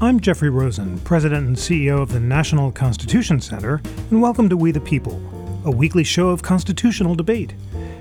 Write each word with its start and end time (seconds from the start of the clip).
I'm 0.01 0.19
Jeffrey 0.21 0.51
Rosen, 0.51 0.99
President 1.01 1.47
and 1.47 1.57
CEO 1.57 2.03
of 2.03 2.13
the 2.13 2.21
National 2.21 2.71
Constitution 2.73 3.41
Center, 3.41 3.81
and 4.11 4.21
welcome 4.21 4.51
to 4.51 4.57
We 4.57 4.71
the 4.71 4.81
People, 4.81 5.23
a 5.65 5.71
weekly 5.71 6.05
show 6.05 6.29
of 6.29 6.43
constitutional 6.43 7.15
debate. 7.15 7.55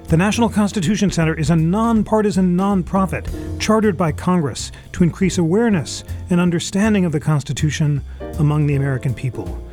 The 0.09 0.17
National 0.17 0.49
Constitution 0.49 1.11
Center 1.11 1.33
is 1.33 1.49
a 1.49 1.55
nonpartisan 1.55 2.57
nonprofit 2.57 3.29
chartered 3.59 3.95
by 3.95 4.11
Congress 4.11 4.73
to 4.91 5.03
increase 5.03 5.37
awareness 5.37 6.03
and 6.29 6.41
understanding 6.41 7.05
of 7.05 7.13
the 7.13 7.21
Constitution 7.21 8.03
among 8.37 8.67
the 8.67 8.75
American 8.75 9.13
people. 9.13 9.63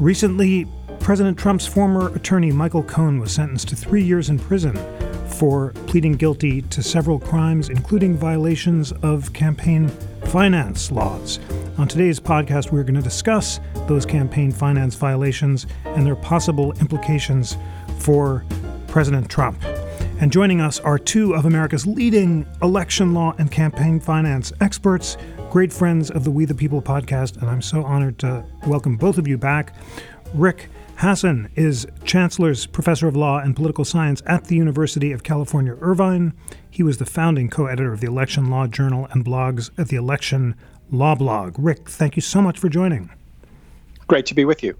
Recently, 0.00 0.66
President 0.98 1.38
Trump's 1.38 1.66
former 1.66 2.08
attorney 2.14 2.50
Michael 2.52 2.82
Cohen 2.82 3.20
was 3.20 3.32
sentenced 3.32 3.68
to 3.68 3.76
three 3.76 4.02
years 4.02 4.30
in 4.30 4.38
prison 4.38 4.74
for 5.28 5.74
pleading 5.88 6.12
guilty 6.12 6.62
to 6.62 6.82
several 6.82 7.18
crimes, 7.18 7.68
including 7.68 8.16
violations 8.16 8.92
of 9.02 9.30
campaign 9.34 9.88
finance 10.24 10.90
laws. 10.90 11.38
On 11.76 11.86
today's 11.86 12.18
podcast, 12.18 12.72
we're 12.72 12.82
going 12.82 12.94
to 12.94 13.02
discuss 13.02 13.60
those 13.88 14.06
campaign 14.06 14.50
finance 14.50 14.94
violations 14.94 15.66
and 15.84 16.06
their 16.06 16.16
possible 16.16 16.72
implications 16.80 17.58
for 17.98 18.46
President 18.86 19.28
Trump. 19.28 19.62
And 20.20 20.30
joining 20.30 20.60
us 20.60 20.78
are 20.80 20.98
two 20.98 21.34
of 21.34 21.46
America's 21.46 21.86
leading 21.86 22.46
election 22.60 23.14
law 23.14 23.34
and 23.38 23.50
campaign 23.50 23.98
finance 23.98 24.52
experts, 24.60 25.16
great 25.48 25.72
friends 25.72 26.10
of 26.10 26.24
the 26.24 26.30
We 26.30 26.44
the 26.44 26.54
People 26.54 26.82
podcast, 26.82 27.40
and 27.40 27.48
I'm 27.48 27.62
so 27.62 27.82
honored 27.84 28.18
to 28.18 28.44
welcome 28.66 28.98
both 28.98 29.16
of 29.16 29.26
you 29.26 29.38
back. 29.38 29.74
Rick 30.34 30.68
Hasen 30.98 31.48
is 31.54 31.86
Chancellor's 32.04 32.66
Professor 32.66 33.08
of 33.08 33.16
Law 33.16 33.38
and 33.38 33.56
Political 33.56 33.86
Science 33.86 34.22
at 34.26 34.44
the 34.44 34.56
University 34.56 35.10
of 35.10 35.22
California, 35.22 35.74
Irvine. 35.80 36.34
He 36.70 36.82
was 36.82 36.98
the 36.98 37.06
founding 37.06 37.48
co 37.48 37.64
editor 37.64 37.94
of 37.94 38.00
the 38.00 38.06
Election 38.06 38.50
Law 38.50 38.66
Journal 38.66 39.08
and 39.12 39.24
blogs 39.24 39.70
at 39.78 39.88
the 39.88 39.96
Election 39.96 40.54
Law 40.90 41.14
Blog. 41.14 41.54
Rick, 41.58 41.88
thank 41.88 42.14
you 42.14 42.22
so 42.22 42.42
much 42.42 42.58
for 42.58 42.68
joining. 42.68 43.08
Great 44.06 44.26
to 44.26 44.34
be 44.34 44.44
with 44.44 44.62
you. 44.62 44.76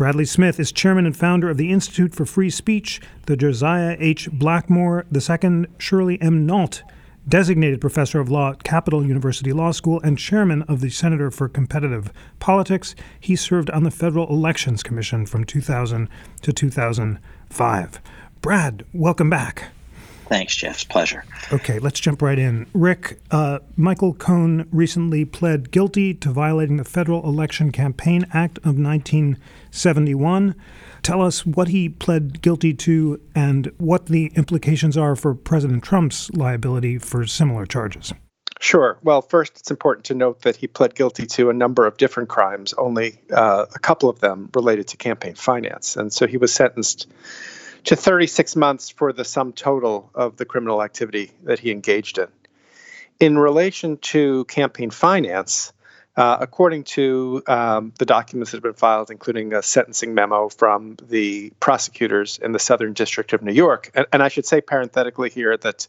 Bradley 0.00 0.24
Smith 0.24 0.58
is 0.58 0.72
chairman 0.72 1.04
and 1.04 1.14
founder 1.14 1.50
of 1.50 1.58
the 1.58 1.70
Institute 1.70 2.14
for 2.14 2.24
Free 2.24 2.48
Speech, 2.48 3.02
the 3.26 3.36
Josiah 3.36 3.98
H. 4.00 4.30
Blackmore 4.32 5.04
II 5.14 5.66
Shirley 5.76 6.18
M. 6.22 6.46
Nault 6.46 6.82
designated 7.28 7.82
professor 7.82 8.18
of 8.18 8.30
law 8.30 8.52
at 8.52 8.64
Capital 8.64 9.04
University 9.04 9.52
Law 9.52 9.72
School 9.72 10.00
and 10.00 10.16
chairman 10.16 10.62
of 10.62 10.80
the 10.80 10.88
Center 10.88 11.30
for 11.30 11.50
Competitive 11.50 12.10
Politics. 12.38 12.94
He 13.20 13.36
served 13.36 13.68
on 13.68 13.82
the 13.82 13.90
Federal 13.90 14.26
Elections 14.28 14.82
Commission 14.82 15.26
from 15.26 15.44
2000 15.44 16.08
to 16.40 16.50
2005. 16.50 18.00
Brad, 18.40 18.86
welcome 18.94 19.28
back. 19.28 19.68
Thanks, 20.30 20.56
Jeff. 20.56 20.88
Pleasure. 20.88 21.24
Okay, 21.52 21.78
let's 21.78 22.00
jump 22.00 22.22
right 22.22 22.38
in. 22.38 22.66
Rick, 22.72 23.20
uh, 23.32 23.58
Michael 23.76 24.14
Cohen 24.14 24.66
recently 24.72 25.26
pled 25.26 25.70
guilty 25.70 26.14
to 26.14 26.30
violating 26.30 26.78
the 26.78 26.84
Federal 26.84 27.22
Election 27.24 27.70
Campaign 27.70 28.24
Act 28.32 28.58
of 28.64 28.78
1971. 29.70 30.54
Tell 31.02 31.22
us 31.22 31.46
what 31.46 31.68
he 31.68 31.88
pled 31.88 32.42
guilty 32.42 32.74
to 32.74 33.20
and 33.34 33.72
what 33.78 34.06
the 34.06 34.32
implications 34.34 34.96
are 34.96 35.16
for 35.16 35.34
President 35.34 35.82
Trump's 35.82 36.30
liability 36.32 36.98
for 36.98 37.26
similar 37.26 37.64
charges. 37.66 38.12
Sure. 38.60 38.98
Well, 39.02 39.22
first, 39.22 39.58
it's 39.58 39.70
important 39.70 40.04
to 40.06 40.14
note 40.14 40.42
that 40.42 40.56
he 40.56 40.66
pled 40.66 40.94
guilty 40.94 41.24
to 41.26 41.48
a 41.48 41.54
number 41.54 41.86
of 41.86 41.96
different 41.96 42.28
crimes, 42.28 42.74
only 42.74 43.18
uh, 43.32 43.64
a 43.74 43.78
couple 43.78 44.10
of 44.10 44.20
them 44.20 44.50
related 44.54 44.88
to 44.88 44.98
campaign 44.98 45.34
finance. 45.34 45.96
And 45.96 46.12
so 46.12 46.26
he 46.26 46.36
was 46.36 46.52
sentenced 46.52 47.08
to 47.84 47.96
36 47.96 48.56
months 48.56 48.90
for 48.90 49.14
the 49.14 49.24
sum 49.24 49.54
total 49.54 50.10
of 50.14 50.36
the 50.36 50.44
criminal 50.44 50.82
activity 50.82 51.30
that 51.44 51.58
he 51.58 51.70
engaged 51.70 52.18
in. 52.18 52.26
In 53.18 53.38
relation 53.38 53.96
to 53.98 54.44
campaign 54.44 54.90
finance, 54.90 55.72
uh, 56.20 56.36
according 56.38 56.84
to 56.84 57.42
um, 57.46 57.94
the 57.98 58.04
documents 58.04 58.50
that 58.50 58.58
have 58.58 58.62
been 58.62 58.74
filed, 58.74 59.10
including 59.10 59.54
a 59.54 59.62
sentencing 59.62 60.12
memo 60.12 60.50
from 60.50 60.96
the 61.08 61.50
prosecutors 61.60 62.38
in 62.42 62.52
the 62.52 62.58
Southern 62.58 62.92
District 62.92 63.32
of 63.32 63.40
New 63.40 63.54
York, 63.54 63.90
and, 63.94 64.06
and 64.12 64.22
I 64.22 64.28
should 64.28 64.44
say 64.44 64.60
parenthetically 64.60 65.30
here 65.30 65.56
that 65.56 65.88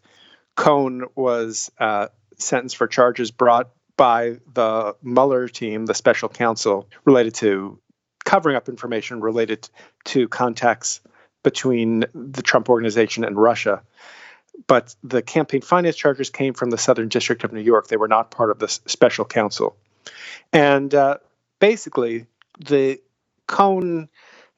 Cohen 0.56 1.03
was 1.16 1.69
uh, 1.80 2.08
sentenced 2.38 2.78
for 2.78 2.88
charges 2.88 3.30
brought 3.30 3.72
by 3.97 4.38
the 4.53 4.96
Mueller 5.03 5.50
team, 5.50 5.86
the 5.86 5.94
special 5.94 6.30
counsel, 6.30 6.88
related 7.03 7.36
to 7.36 7.78
covering 8.24 8.56
up 8.56 8.69
information 8.69 9.19
related 9.19 9.68
to 10.06 10.30
contacts 10.30 11.02
between 11.44 12.06
the 12.13 12.42
Trump 12.42 12.69
organization 12.69 13.25
and 13.25 13.36
Russia. 13.36 13.81
But 14.66 14.96
the 15.03 15.22
campaign 15.22 15.59
finance 15.59 15.98
charges 15.98 16.30
came 16.30 16.53
from 16.53 16.69
the 16.69 16.78
Southern 16.78 17.09
District 17.09 17.44
of 17.44 17.52
New 17.52 17.59
York. 17.59 17.88
They 17.88 17.98
were 17.98 18.08
not 18.08 18.31
part 18.31 18.50
of 18.50 18.59
the 18.59 18.69
special 18.69 19.25
counsel. 19.25 19.75
And 20.53 20.94
uh, 20.94 21.17
basically, 21.59 22.25
the 22.59 23.00
Cohen 23.47 24.09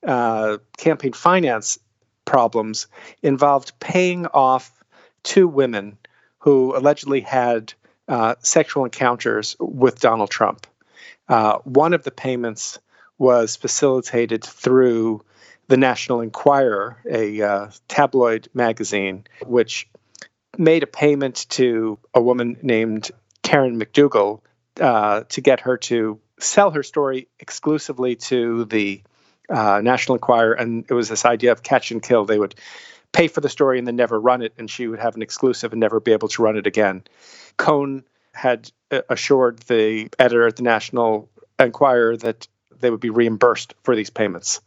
uh, 0.05 0.57
campaign 0.77 1.13
finance 1.13 1.79
problems 2.25 2.87
involved 3.21 3.73
paying 3.79 4.27
off 4.27 4.83
two 5.23 5.47
women 5.47 5.97
who 6.39 6.75
allegedly 6.75 7.21
had 7.21 7.73
uh, 8.07 8.35
sexual 8.39 8.83
encounters 8.83 9.55
with 9.59 9.99
Donald 9.99 10.29
Trump. 10.29 10.67
Uh, 11.29 11.59
one 11.59 11.93
of 11.93 12.03
the 12.03 12.11
payments 12.11 12.79
was 13.17 13.55
facilitated 13.55 14.43
through 14.43 15.23
the 15.67 15.77
National 15.77 16.19
Enquirer, 16.19 16.97
a 17.09 17.41
uh, 17.41 17.71
tabloid 17.87 18.49
magazine, 18.53 19.25
which 19.45 19.87
made 20.57 20.83
a 20.83 20.87
payment 20.87 21.45
to 21.49 21.97
a 22.13 22.21
woman 22.21 22.57
named 22.61 23.09
Karen 23.41 23.79
McDougal 23.79 24.41
uh, 24.79 25.23
to 25.29 25.41
get 25.41 25.61
her 25.61 25.77
to 25.77 26.19
sell 26.39 26.71
her 26.71 26.83
story 26.83 27.27
exclusively 27.39 28.15
to 28.15 28.65
the 28.65 29.01
uh, 29.49 29.81
National 29.83 30.15
Enquirer. 30.15 30.53
And 30.53 30.85
it 30.89 30.93
was 30.93 31.09
this 31.09 31.25
idea 31.25 31.51
of 31.51 31.63
catch 31.63 31.91
and 31.91 32.01
kill. 32.01 32.25
They 32.25 32.39
would 32.39 32.55
pay 33.11 33.27
for 33.27 33.41
the 33.41 33.49
story 33.49 33.77
and 33.77 33.87
then 33.87 33.95
never 33.95 34.19
run 34.19 34.41
it, 34.41 34.53
and 34.57 34.69
she 34.69 34.87
would 34.87 34.99
have 34.99 35.15
an 35.15 35.21
exclusive 35.21 35.71
and 35.71 35.79
never 35.79 35.99
be 35.99 36.11
able 36.11 36.27
to 36.29 36.41
run 36.41 36.57
it 36.57 36.67
again. 36.67 37.03
Cohen 37.57 38.03
had 38.33 38.71
uh, 38.91 39.01
assured 39.09 39.59
the 39.59 40.09
editor 40.17 40.47
at 40.47 40.55
the 40.55 40.63
National 40.63 41.29
Enquirer 41.59 42.17
that 42.17 42.47
they 42.79 42.89
would 42.89 42.99
be 42.99 43.11
reimbursed 43.11 43.75
for 43.83 43.95
these 43.95 44.09
payments. 44.09 44.61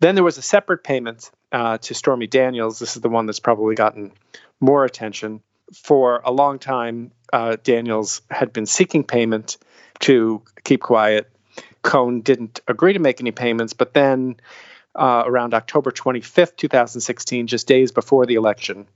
Then 0.00 0.14
there 0.14 0.24
was 0.24 0.38
a 0.38 0.42
separate 0.42 0.84
payment 0.84 1.30
uh, 1.52 1.78
to 1.78 1.94
Stormy 1.94 2.26
Daniels. 2.26 2.78
This 2.78 2.96
is 2.96 3.02
the 3.02 3.08
one 3.08 3.26
that's 3.26 3.40
probably 3.40 3.74
gotten 3.74 4.12
more 4.60 4.84
attention. 4.84 5.42
For 5.72 6.20
a 6.24 6.32
long 6.32 6.58
time, 6.58 7.10
uh, 7.32 7.56
Daniels 7.62 8.22
had 8.30 8.52
been 8.52 8.66
seeking 8.66 9.04
payment 9.04 9.56
to 10.00 10.42
keep 10.64 10.82
quiet. 10.82 11.30
Cohen 11.82 12.20
didn't 12.20 12.60
agree 12.68 12.92
to 12.92 12.98
make 12.98 13.20
any 13.20 13.30
payments, 13.30 13.72
but 13.72 13.94
then 13.94 14.36
uh, 14.94 15.24
around 15.26 15.54
October 15.54 15.90
25th, 15.90 16.56
2016, 16.56 17.46
just 17.46 17.66
days 17.66 17.92
before 17.92 18.26
the 18.26 18.34
election, 18.34 18.86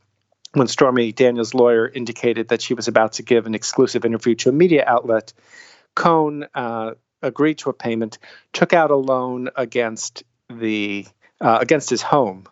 when 0.52 0.68
Stormy 0.68 1.12
Daniels' 1.12 1.54
lawyer 1.54 1.88
indicated 1.88 2.48
that 2.48 2.62
she 2.62 2.74
was 2.74 2.88
about 2.88 3.12
to 3.14 3.22
give 3.22 3.46
an 3.46 3.54
exclusive 3.54 4.04
interview 4.04 4.34
to 4.36 4.48
a 4.48 4.52
media 4.52 4.84
outlet, 4.86 5.32
Cohen 5.94 6.46
uh, 6.54 6.92
agreed 7.22 7.58
to 7.58 7.70
a 7.70 7.74
payment, 7.74 8.18
took 8.52 8.72
out 8.72 8.90
a 8.90 8.96
loan 8.96 9.50
against 9.56 10.22
the 10.48 11.06
uh, 11.40 11.58
against 11.60 11.90
his 11.90 12.02
home, 12.02 12.44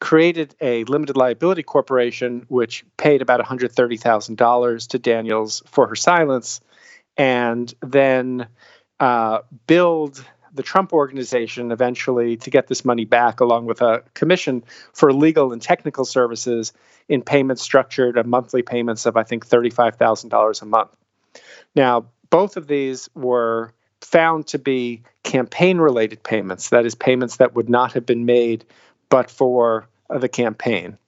created 0.00 0.54
a 0.60 0.84
limited 0.84 1.16
liability 1.16 1.62
corporation 1.62 2.44
which 2.48 2.84
paid 2.96 3.22
about 3.22 3.40
$130,000 3.40 4.88
to 4.88 4.98
Daniels 4.98 5.62
for 5.66 5.86
her 5.86 5.96
silence, 5.96 6.60
and 7.16 7.72
then 7.80 8.46
uh, 9.00 9.38
billed 9.66 10.24
the 10.52 10.62
Trump 10.62 10.92
organization 10.92 11.70
eventually 11.70 12.36
to 12.38 12.50
get 12.50 12.66
this 12.66 12.84
money 12.84 13.04
back, 13.04 13.40
along 13.40 13.66
with 13.66 13.80
a 13.82 14.02
commission 14.14 14.62
for 14.92 15.12
legal 15.12 15.52
and 15.52 15.60
technical 15.60 16.04
services 16.04 16.72
in 17.08 17.22
payments 17.22 17.62
structured 17.62 18.18
at 18.18 18.26
monthly 18.26 18.62
payments 18.62 19.06
of, 19.06 19.16
I 19.16 19.22
think, 19.22 19.46
$35,000 19.46 20.62
a 20.62 20.64
month. 20.64 20.90
Now, 21.74 22.06
both 22.30 22.56
of 22.56 22.66
these 22.66 23.08
were 23.14 23.72
found 24.00 24.46
to 24.48 24.58
be 24.58 25.02
campaign 25.22 25.78
related 25.78 26.22
payments, 26.22 26.70
that 26.70 26.86
is, 26.86 26.94
payments 26.94 27.36
that 27.36 27.54
would 27.54 27.68
not 27.68 27.92
have 27.92 28.06
been 28.06 28.24
made 28.24 28.64
but 29.08 29.30
for 29.30 29.88
the 30.08 30.28
campaign. 30.28 30.98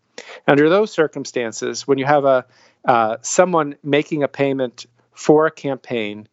Under 0.46 0.68
those 0.68 0.92
circumstances, 0.92 1.86
when 1.86 1.98
you 1.98 2.04
have 2.04 2.24
a 2.24 2.44
uh, 2.84 3.16
someone 3.22 3.76
making 3.82 4.22
a 4.22 4.28
payment 4.28 4.86
for 5.12 5.46
a 5.46 5.50
campaign 5.50 6.28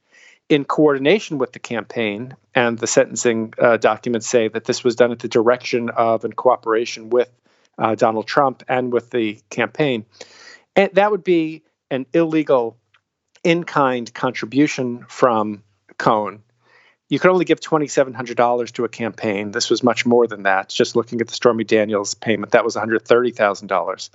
in 0.48 0.64
coordination 0.64 1.38
with 1.38 1.52
the 1.54 1.60
campaign, 1.60 2.36
and 2.54 2.78
the 2.78 2.88
sentencing 2.88 3.54
uh, 3.60 3.78
documents 3.78 4.28
say 4.28 4.48
that 4.48 4.66
this 4.66 4.84
was 4.84 4.96
done 4.96 5.12
at 5.12 5.20
the 5.20 5.28
direction 5.28 5.90
of 5.90 6.24
and 6.24 6.36
cooperation 6.36 7.10
with 7.10 7.30
uh, 7.78 7.96
Donald 7.96 8.28
Trump 8.28 8.64
and 8.68 8.94
with 8.94 9.10
the 9.10 9.40
campaign, 9.50 10.06
and 10.76 10.92
that 10.94 11.12
would 11.12 11.24
be 11.24 11.64
an 11.92 12.06
illegal 12.14 12.78
in 13.44 13.64
kind 13.64 14.12
contribution 14.14 15.06
from 15.08 15.64
Cohen 15.98 16.42
you 17.10 17.20
could 17.20 17.32
only 17.32 17.46
give 17.46 17.60
$2,700 17.60 18.72
to 18.72 18.84
a 18.84 18.90
campaign. 18.90 19.52
This 19.52 19.70
was 19.70 19.84
much 19.84 20.06
more 20.06 20.28
than 20.28 20.44
that. 20.44 20.70
Just 20.70 20.96
looking 20.96 21.22
at 21.22 21.28
the 21.28 21.34
Stormy 21.34 21.64
Daniels 21.64 22.14
payment, 22.14 22.52
that 22.54 22.66
was 22.66 22.76
$130,000. 22.76 24.10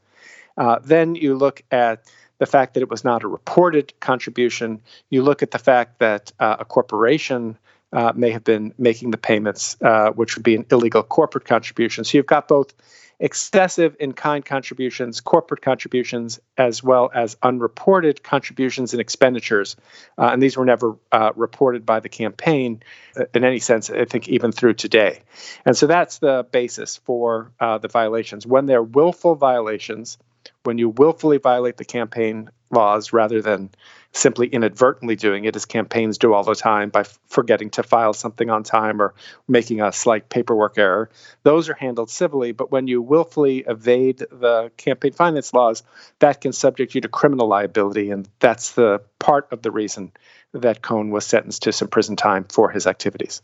Uh, 0.57 0.79
then 0.83 1.15
you 1.15 1.35
look 1.35 1.63
at 1.71 2.11
the 2.39 2.47
fact 2.47 2.75
that 2.75 2.83
it 2.83 2.91
was 2.91 3.05
not 3.05 3.23
a 3.23 3.29
reported 3.29 3.93
contribution. 4.01 4.81
You 5.09 5.23
look 5.23 5.43
at 5.43 5.53
the 5.53 5.59
fact 5.59 5.99
that 6.01 6.33
uh, 6.41 6.57
a 6.59 6.65
corporation 6.65 7.57
uh, 7.93 8.13
may 8.15 8.31
have 8.31 8.45
been 8.45 8.73
making 8.79 9.11
the 9.11 9.19
payments, 9.19 9.77
uh, 9.83 10.11
which 10.11 10.37
would 10.37 10.45
be 10.45 10.55
an 10.55 10.67
illegal 10.71 11.03
corporate 11.03 11.45
contribution. 11.45 12.05
So 12.05 12.19
you've 12.19 12.27
got 12.27 12.49
both 12.49 12.75
excessive 13.21 13.95
in 14.01 14.13
kind 14.13 14.45
contributions, 14.45 15.21
corporate 15.21 15.61
contributions, 15.61 16.41
as 16.57 16.83
well 16.83 17.11
as 17.15 17.37
unreported 17.43 18.23
contributions 18.23 18.95
and 18.95 19.01
expenditures. 19.01 19.77
Uh, 20.17 20.31
and 20.33 20.43
these 20.43 20.57
were 20.57 20.65
never 20.65 20.97
uh, 21.13 21.31
reported 21.37 21.85
by 21.85 22.01
the 22.01 22.09
campaign 22.09 22.83
uh, 23.17 23.25
in 23.35 23.45
any 23.45 23.59
sense, 23.59 23.91
I 23.91 24.07
think, 24.07 24.29
even 24.29 24.53
through 24.53 24.75
today. 24.75 25.21
And 25.67 25.77
so 25.77 25.87
that's 25.87 26.19
the 26.19 26.47
basis 26.51 26.97
for 26.97 27.53
uh, 27.61 27.79
the 27.79 27.89
violations. 27.89 28.47
When 28.47 28.67
they're 28.67 28.83
willful 28.83 29.35
violations, 29.35 30.17
when 30.65 30.79
you 30.79 30.89
willfully 30.89 31.37
violate 31.37 31.77
the 31.77 31.85
campaign 31.85 32.51
laws 32.71 33.13
rather 33.13 33.43
than 33.43 33.71
simply 34.13 34.49
inadvertently 34.49 35.17
doing 35.17 35.45
it, 35.45 35.55
as 35.55 35.65
campaigns 35.65 36.19
do 36.19 36.33
all 36.35 36.43
the 36.43 36.55
time 36.55 36.91
by 36.91 37.01
f- 37.01 37.19
forgetting 37.27 37.71
to 37.71 37.83
file 37.83 38.13
something 38.13 38.51
on 38.51 38.63
time 38.63 39.01
or 39.01 39.15
making 39.47 39.81
a 39.81 39.93
slight 39.93 40.29
paperwork 40.29 40.77
error. 40.79 41.11
Those 41.45 41.69
are 41.69 41.75
handled 41.75 42.11
civilly, 42.11 42.53
but 42.53 42.73
when 42.73 42.89
you 42.89 43.01
willfully 43.03 43.59
evade 43.59 44.19
the 44.19 44.73
campaign 44.77 45.13
finance 45.13 45.55
laws, 45.55 45.83
that 46.19 46.41
can 46.41 46.53
subject 46.53 46.95
you 46.95 47.01
to 47.03 47.09
criminal 47.09 47.47
liability, 47.47 48.11
and 48.11 48.29
that's 48.41 48.73
the 48.73 49.01
part 49.19 49.47
of 49.53 49.63
the 49.63 49.71
reason 49.71 50.13
that 50.53 50.83
Cohen 50.83 51.11
was 51.11 51.25
sentenced 51.25 51.63
to 51.63 51.73
some 51.73 51.89
prison 51.89 52.17
time 52.17 52.45
for 52.45 52.71
his 52.71 52.87
activities. 52.87 53.43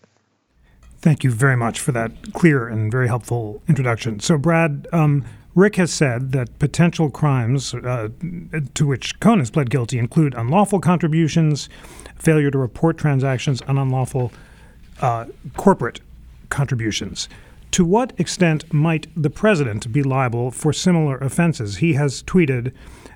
Thank 0.99 1.23
you 1.23 1.31
very 1.31 1.57
much 1.57 1.79
for 1.79 1.93
that 1.93 2.33
clear 2.33 2.67
and 2.67 2.91
very 2.91 3.07
helpful 3.07 3.63
introduction. 3.69 4.19
So, 4.19 4.39
Brad, 4.39 4.89
um, 4.93 5.25
Rick 5.57 5.77
has 5.77 5.91
said 5.91 6.33
that 6.33 6.59
potential 6.59 7.11
crimes 7.11 7.73
uh, 7.75 8.11
to 8.75 8.87
which 8.87 9.19
Cohen 9.21 9.39
has 9.39 9.51
pled 9.51 9.71
guilty 9.71 9.99
include 9.99 10.35
unlawful 10.35 10.81
contributions, 10.81 11.71
failure 12.15 12.51
to 12.51 12.59
report 12.59 12.99
transactions, 12.99 13.63
and 13.67 13.79
unlawful 13.79 14.33
uh, 15.01 15.25
corporate 15.57 16.01
contributions. 16.51 17.27
To 17.73 17.87
what 17.87 18.13
extent 18.19 18.71
might 18.73 19.07
the 19.17 19.31
president 19.31 19.91
be 19.91 20.03
liable 20.03 20.51
for 20.51 20.75
similar 20.75 21.17
offenses? 21.19 21.79
He 21.79 21.95
has 21.95 22.23
tweeted 22.23 22.73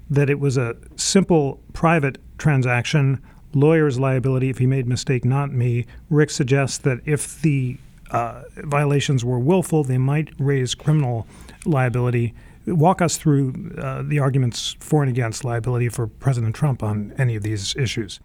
that 0.08 0.30
it 0.30 0.40
was 0.40 0.56
a 0.56 0.76
simple 0.96 1.60
private 1.74 2.16
transaction, 2.38 3.20
lawyer's 3.52 4.00
liability 4.00 4.48
if 4.48 4.56
he 4.56 4.66
made 4.66 4.88
mistake, 4.88 5.26
not 5.26 5.52
me. 5.52 5.84
Rick 6.08 6.30
suggests 6.30 6.78
that 6.78 7.00
if 7.04 7.42
the 7.42 7.76
uh, 8.10 8.42
violations 8.56 9.24
were 9.24 9.38
willful, 9.38 9.84
they 9.84 9.98
might 9.98 10.30
raise 10.38 10.74
criminal 10.74 11.26
liability. 11.64 12.34
Walk 12.66 13.00
us 13.00 13.16
through 13.16 13.72
uh, 13.78 14.02
the 14.02 14.18
arguments 14.18 14.76
for 14.80 15.02
and 15.02 15.10
against 15.10 15.44
liability 15.44 15.88
for 15.88 16.06
President 16.06 16.54
Trump 16.54 16.82
on 16.82 17.12
any 17.18 17.36
of 17.36 17.42
these 17.42 17.74
issues. 17.76 18.20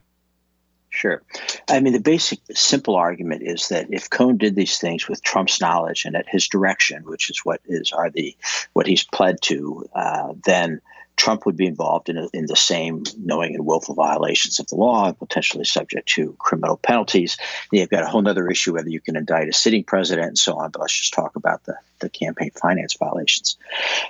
Sure. 0.96 1.22
I 1.70 1.82
mean, 1.82 1.92
the 1.92 2.00
basic, 2.00 2.40
simple 2.54 2.96
argument 2.96 3.44
is 3.44 3.68
that 3.68 3.88
if 3.90 4.10
Cohen 4.10 4.38
did 4.38 4.56
these 4.56 4.78
things 4.78 5.10
with 5.10 5.22
Trump's 5.24 5.60
knowledge 5.60 6.06
and 6.06 6.16
at 6.16 6.30
his 6.30 6.48
direction, 6.48 7.04
which 7.04 7.30
is 7.30 7.40
what 7.44 7.60
is 7.66 7.92
are 7.92 8.10
the 8.10 8.36
what 8.74 8.88
he's 8.88 9.04
pled 9.04 9.42
to, 9.44 9.90
uh, 9.94 10.34
then 10.46 10.80
Trump 11.18 11.46
would 11.46 11.58
be 11.58 11.66
involved 11.66 12.10
in, 12.10 12.18
a, 12.18 12.28
in 12.34 12.46
the 12.46 12.56
same 12.56 13.04
knowing 13.24 13.56
and 13.56 13.66
willful 13.66 13.96
violations 13.96 14.60
of 14.60 14.68
the 14.68 14.76
law, 14.76 15.08
and 15.08 15.18
potentially 15.18 15.66
subject 15.66 16.08
to 16.10 16.36
criminal 16.40 16.78
penalties. 16.78 17.38
You've 17.72 17.90
got 17.90 18.04
a 18.04 18.08
whole 18.08 18.28
other 18.28 18.50
issue 18.50 18.74
whether 18.74 18.90
you 18.90 19.00
can 19.00 19.16
indict 19.16 19.50
a 19.50 19.54
sitting 19.54 19.84
president 19.84 20.28
and 20.28 20.38
so 20.38 20.58
on, 20.58 20.72
but 20.72 20.82
let's 20.82 21.00
just 21.00 21.14
talk 21.14 21.36
about 21.36 21.64
the, 21.64 21.76
the 22.00 22.10
campaign 22.10 22.52
finance 22.52 22.96
violations. 22.98 23.58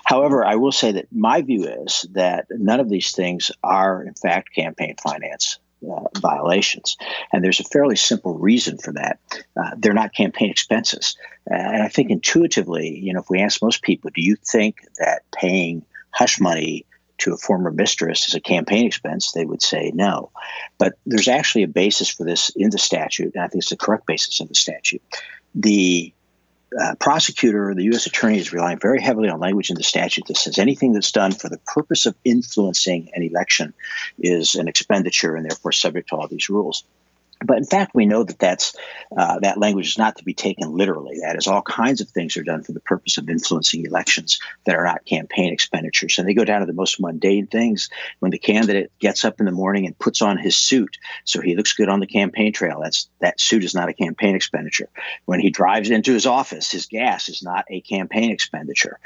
However, 0.05 0.45
I 0.45 0.55
will 0.55 0.71
say 0.71 0.91
that 0.93 1.07
my 1.11 1.41
view 1.41 1.65
is 1.65 2.05
that 2.11 2.47
none 2.49 2.79
of 2.79 2.89
these 2.89 3.11
things 3.11 3.51
are, 3.63 4.03
in 4.03 4.13
fact, 4.13 4.53
campaign 4.53 4.95
finance 5.01 5.59
uh, 5.89 6.07
violations. 6.19 6.97
And 7.31 7.43
there's 7.43 7.59
a 7.59 7.65
fairly 7.65 7.95
simple 7.95 8.33
reason 8.37 8.77
for 8.77 8.93
that. 8.93 9.19
Uh, 9.55 9.71
they're 9.77 9.93
not 9.93 10.13
campaign 10.13 10.49
expenses. 10.49 11.15
and 11.45 11.83
I 11.83 11.89
think 11.89 12.09
intuitively, 12.09 12.97
you 12.97 13.13
know, 13.13 13.19
if 13.19 13.29
we 13.29 13.41
ask 13.41 13.61
most 13.61 13.83
people, 13.83 14.09
do 14.13 14.21
you 14.21 14.35
think 14.35 14.77
that 14.99 15.21
paying 15.31 15.85
hush 16.11 16.39
money 16.39 16.85
to 17.19 17.33
a 17.33 17.37
former 17.37 17.71
mistress 17.71 18.27
as 18.27 18.35
a 18.35 18.39
campaign 18.39 18.85
expense, 18.85 19.31
they 19.31 19.45
would 19.45 19.61
say 19.61 19.91
no. 19.93 20.31
But 20.77 20.93
there's 21.05 21.27
actually 21.27 21.63
a 21.63 21.67
basis 21.67 22.09
for 22.09 22.23
this 22.23 22.49
in 22.55 22.69
the 22.69 22.77
statute, 22.77 23.33
and 23.35 23.43
I 23.43 23.47
think 23.47 23.61
it's 23.61 23.69
the 23.69 23.77
correct 23.77 24.05
basis 24.05 24.39
of 24.39 24.47
the 24.47 24.55
statute. 24.55 25.01
The 25.53 26.13
uh, 26.79 26.95
prosecutor 26.99 27.69
or 27.69 27.75
the 27.75 27.83
U.S. 27.85 28.05
attorney 28.05 28.37
is 28.37 28.51
relying 28.51 28.79
very 28.79 29.01
heavily 29.01 29.29
on 29.29 29.39
language 29.39 29.69
in 29.69 29.77
the 29.77 29.83
statute 29.83 30.25
that 30.27 30.37
says 30.37 30.57
anything 30.57 30.91
that's 30.91 31.11
done 31.11 31.31
for 31.31 31.47
the 31.47 31.59
purpose 31.59 32.05
of 32.05 32.15
influencing 32.25 33.09
an 33.13 33.23
election 33.23 33.73
is 34.19 34.55
an 34.55 34.67
expenditure 34.67 35.35
and 35.35 35.45
therefore 35.45 35.71
subject 35.71 36.09
to 36.09 36.15
all 36.15 36.27
these 36.27 36.49
rules. 36.49 36.83
But 37.45 37.57
in 37.57 37.65
fact, 37.65 37.91
we 37.93 38.05
know 38.05 38.23
that 38.23 38.39
that's 38.39 38.75
uh, 39.15 39.39
that 39.39 39.57
language 39.57 39.87
is 39.87 39.97
not 39.97 40.17
to 40.17 40.23
be 40.23 40.33
taken 40.33 40.75
literally. 40.75 41.19
That 41.21 41.37
is, 41.37 41.47
all 41.47 41.61
kinds 41.61 42.01
of 42.01 42.09
things 42.09 42.37
are 42.37 42.43
done 42.43 42.63
for 42.63 42.71
the 42.71 42.79
purpose 42.79 43.17
of 43.17 43.29
influencing 43.29 43.85
elections 43.85 44.39
that 44.65 44.75
are 44.75 44.85
not 44.85 45.05
campaign 45.05 45.53
expenditures. 45.53 46.17
And 46.17 46.27
they 46.27 46.33
go 46.33 46.45
down 46.45 46.61
to 46.61 46.65
the 46.65 46.73
most 46.73 46.99
mundane 46.99 47.47
things. 47.47 47.89
When 48.19 48.31
the 48.31 48.39
candidate 48.39 48.91
gets 48.99 49.23
up 49.25 49.39
in 49.39 49.45
the 49.45 49.51
morning 49.51 49.85
and 49.85 49.97
puts 49.97 50.21
on 50.21 50.37
his 50.37 50.55
suit 50.55 50.97
so 51.23 51.41
he 51.41 51.55
looks 51.55 51.73
good 51.73 51.89
on 51.89 51.99
the 51.99 52.07
campaign 52.07 52.53
trail, 52.53 52.79
that's 52.81 53.09
that 53.19 53.39
suit 53.39 53.63
is 53.63 53.75
not 53.75 53.89
a 53.89 53.93
campaign 53.93 54.35
expenditure. 54.35 54.89
When 55.25 55.39
he 55.39 55.49
drives 55.49 55.89
into 55.89 56.13
his 56.13 56.25
office, 56.25 56.71
his 56.71 56.85
gas 56.85 57.29
is 57.29 57.43
not 57.43 57.65
a 57.69 57.81
campaign 57.81 58.31
expenditure. 58.31 58.99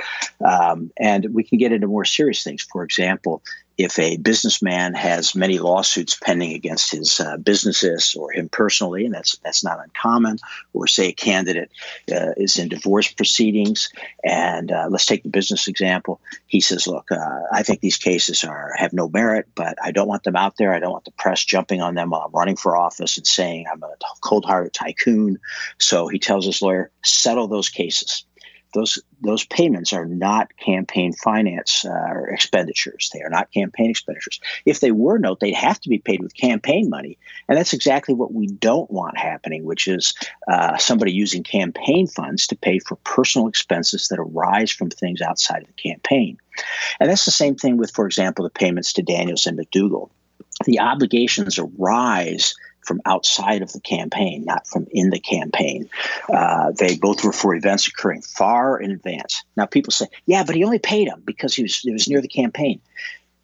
Um, 0.45 0.91
and 0.97 1.33
we 1.33 1.43
can 1.43 1.57
get 1.57 1.71
into 1.71 1.87
more 1.87 2.05
serious 2.05 2.43
things. 2.43 2.63
For 2.63 2.83
example, 2.83 3.41
if 3.79 3.97
a 3.97 4.17
businessman 4.17 4.93
has 4.93 5.33
many 5.33 5.57
lawsuits 5.57 6.13
pending 6.13 6.53
against 6.53 6.91
his 6.91 7.21
uh, 7.21 7.37
businesses 7.37 8.13
or 8.13 8.29
him 8.29 8.49
personally, 8.49 9.05
and 9.05 9.15
that's 9.15 9.37
that's 9.37 9.63
not 9.63 9.81
uncommon, 9.81 10.37
or 10.73 10.85
say 10.85 11.07
a 11.07 11.13
candidate 11.13 11.71
uh, 12.11 12.33
is 12.35 12.59
in 12.59 12.67
divorce 12.67 13.09
proceedings, 13.09 13.89
and 14.21 14.69
uh, 14.73 14.87
let's 14.89 15.05
take 15.05 15.23
the 15.23 15.29
business 15.29 15.69
example. 15.69 16.19
He 16.47 16.59
says, 16.59 16.87
"Look, 16.87 17.09
uh, 17.09 17.39
I 17.53 17.63
think 17.63 17.79
these 17.79 17.97
cases 17.97 18.43
are 18.43 18.73
have 18.75 18.91
no 18.91 19.07
merit, 19.07 19.47
but 19.55 19.77
I 19.81 19.91
don't 19.91 20.09
want 20.09 20.23
them 20.23 20.35
out 20.35 20.57
there. 20.57 20.73
I 20.73 20.79
don't 20.79 20.91
want 20.91 21.05
the 21.05 21.11
press 21.11 21.45
jumping 21.45 21.81
on 21.81 21.95
them 21.95 22.09
while 22.09 22.23
I'm 22.25 22.33
running 22.33 22.57
for 22.57 22.75
office 22.75 23.17
and 23.17 23.25
saying 23.25 23.65
I'm 23.71 23.81
a 23.81 23.93
cold-hearted 24.21 24.73
tycoon." 24.73 25.39
So 25.77 26.09
he 26.09 26.19
tells 26.19 26.45
his 26.45 26.61
lawyer, 26.61 26.91
"Settle 27.05 27.47
those 27.47 27.69
cases." 27.69 28.25
Those 28.73 28.99
those 29.21 29.45
payments 29.45 29.91
are 29.93 30.05
not 30.05 30.55
campaign 30.57 31.13
finance 31.13 31.85
uh, 31.85 32.23
expenditures. 32.29 33.09
They 33.13 33.21
are 33.21 33.29
not 33.29 33.51
campaign 33.51 33.89
expenditures. 33.89 34.39
If 34.65 34.79
they 34.79 34.91
were, 34.91 35.17
note 35.17 35.39
they'd 35.39 35.53
have 35.53 35.79
to 35.81 35.89
be 35.89 35.99
paid 35.99 36.21
with 36.21 36.35
campaign 36.35 36.89
money, 36.89 37.17
and 37.47 37.57
that's 37.57 37.73
exactly 37.73 38.13
what 38.13 38.33
we 38.33 38.47
don't 38.47 38.89
want 38.91 39.17
happening, 39.17 39.63
which 39.63 39.87
is 39.87 40.13
uh, 40.51 40.77
somebody 40.77 41.11
using 41.11 41.43
campaign 41.43 42.07
funds 42.07 42.47
to 42.47 42.55
pay 42.55 42.79
for 42.79 42.95
personal 42.97 43.47
expenses 43.47 44.07
that 44.07 44.19
arise 44.19 44.71
from 44.71 44.89
things 44.89 45.21
outside 45.21 45.61
of 45.61 45.67
the 45.67 45.89
campaign. 45.89 46.37
And 46.99 47.09
that's 47.09 47.25
the 47.25 47.31
same 47.31 47.55
thing 47.55 47.77
with, 47.77 47.91
for 47.91 48.05
example, 48.05 48.43
the 48.43 48.49
payments 48.49 48.93
to 48.93 49.01
Daniels 49.01 49.47
and 49.47 49.57
McDougal. 49.57 50.09
The 50.65 50.79
obligations 50.79 51.57
arise 51.57 52.53
from 52.89 53.01
outside 53.05 53.61
of 53.61 53.71
the 53.71 53.79
campaign, 53.79 54.45
not 54.45 54.65
from 54.67 54.87
in 54.89 55.11
the 55.11 55.19
campaign. 55.19 55.87
Uh, 56.27 56.71
they 56.71 56.97
both 56.97 57.23
were 57.23 57.31
for 57.31 57.53
events 57.53 57.87
occurring 57.87 58.23
far 58.23 58.81
in 58.81 58.89
advance. 58.89 59.43
Now, 59.55 59.67
people 59.67 59.91
say, 59.91 60.07
yeah, 60.25 60.43
but 60.43 60.55
he 60.55 60.63
only 60.63 60.79
paid 60.79 61.07
him 61.07 61.21
because 61.23 61.53
he 61.53 61.61
was, 61.61 61.83
it 61.85 61.91
was 61.91 62.09
near 62.09 62.19
the 62.19 62.27
campaign. 62.27 62.81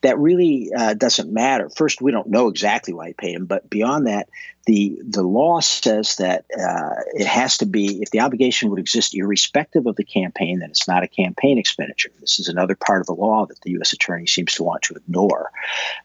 That 0.02 0.18
really 0.18 0.72
uh, 0.76 0.96
doesn't 0.96 1.32
matter. 1.32 1.70
First, 1.70 2.02
we 2.02 2.12
don't 2.12 2.28
know 2.28 2.48
exactly 2.48 2.92
why 2.92 3.08
he 3.10 3.14
paid 3.14 3.36
him, 3.36 3.46
but 3.46 3.70
beyond 3.70 4.08
that, 4.08 4.30
the 4.66 5.00
the 5.04 5.22
law 5.22 5.60
says 5.60 6.16
that 6.16 6.46
uh, 6.52 7.02
it 7.14 7.28
has 7.28 7.60
to 7.60 7.68
be 7.68 8.02
if 8.02 8.10
the 8.10 8.22
obligation 8.22 8.72
would 8.72 8.80
exist 8.80 9.14
irrespective 9.14 9.86
of 9.86 9.96
the 9.96 10.04
campaign, 10.04 10.60
then 10.60 10.72
it's 10.72 10.88
not 10.88 11.04
a 11.04 11.08
campaign 11.08 11.60
expenditure. 11.60 12.10
This 12.20 12.40
is 12.40 12.48
another 12.48 12.76
part 12.76 13.02
of 13.02 13.06
the 13.06 13.14
law 13.14 13.46
that 13.46 13.62
the 13.62 13.72
U.S. 13.72 13.94
attorney 13.94 14.26
seems 14.26 14.56
to 14.56 14.64
want 14.64 14.82
to 14.84 14.96
ignore. 14.96 15.52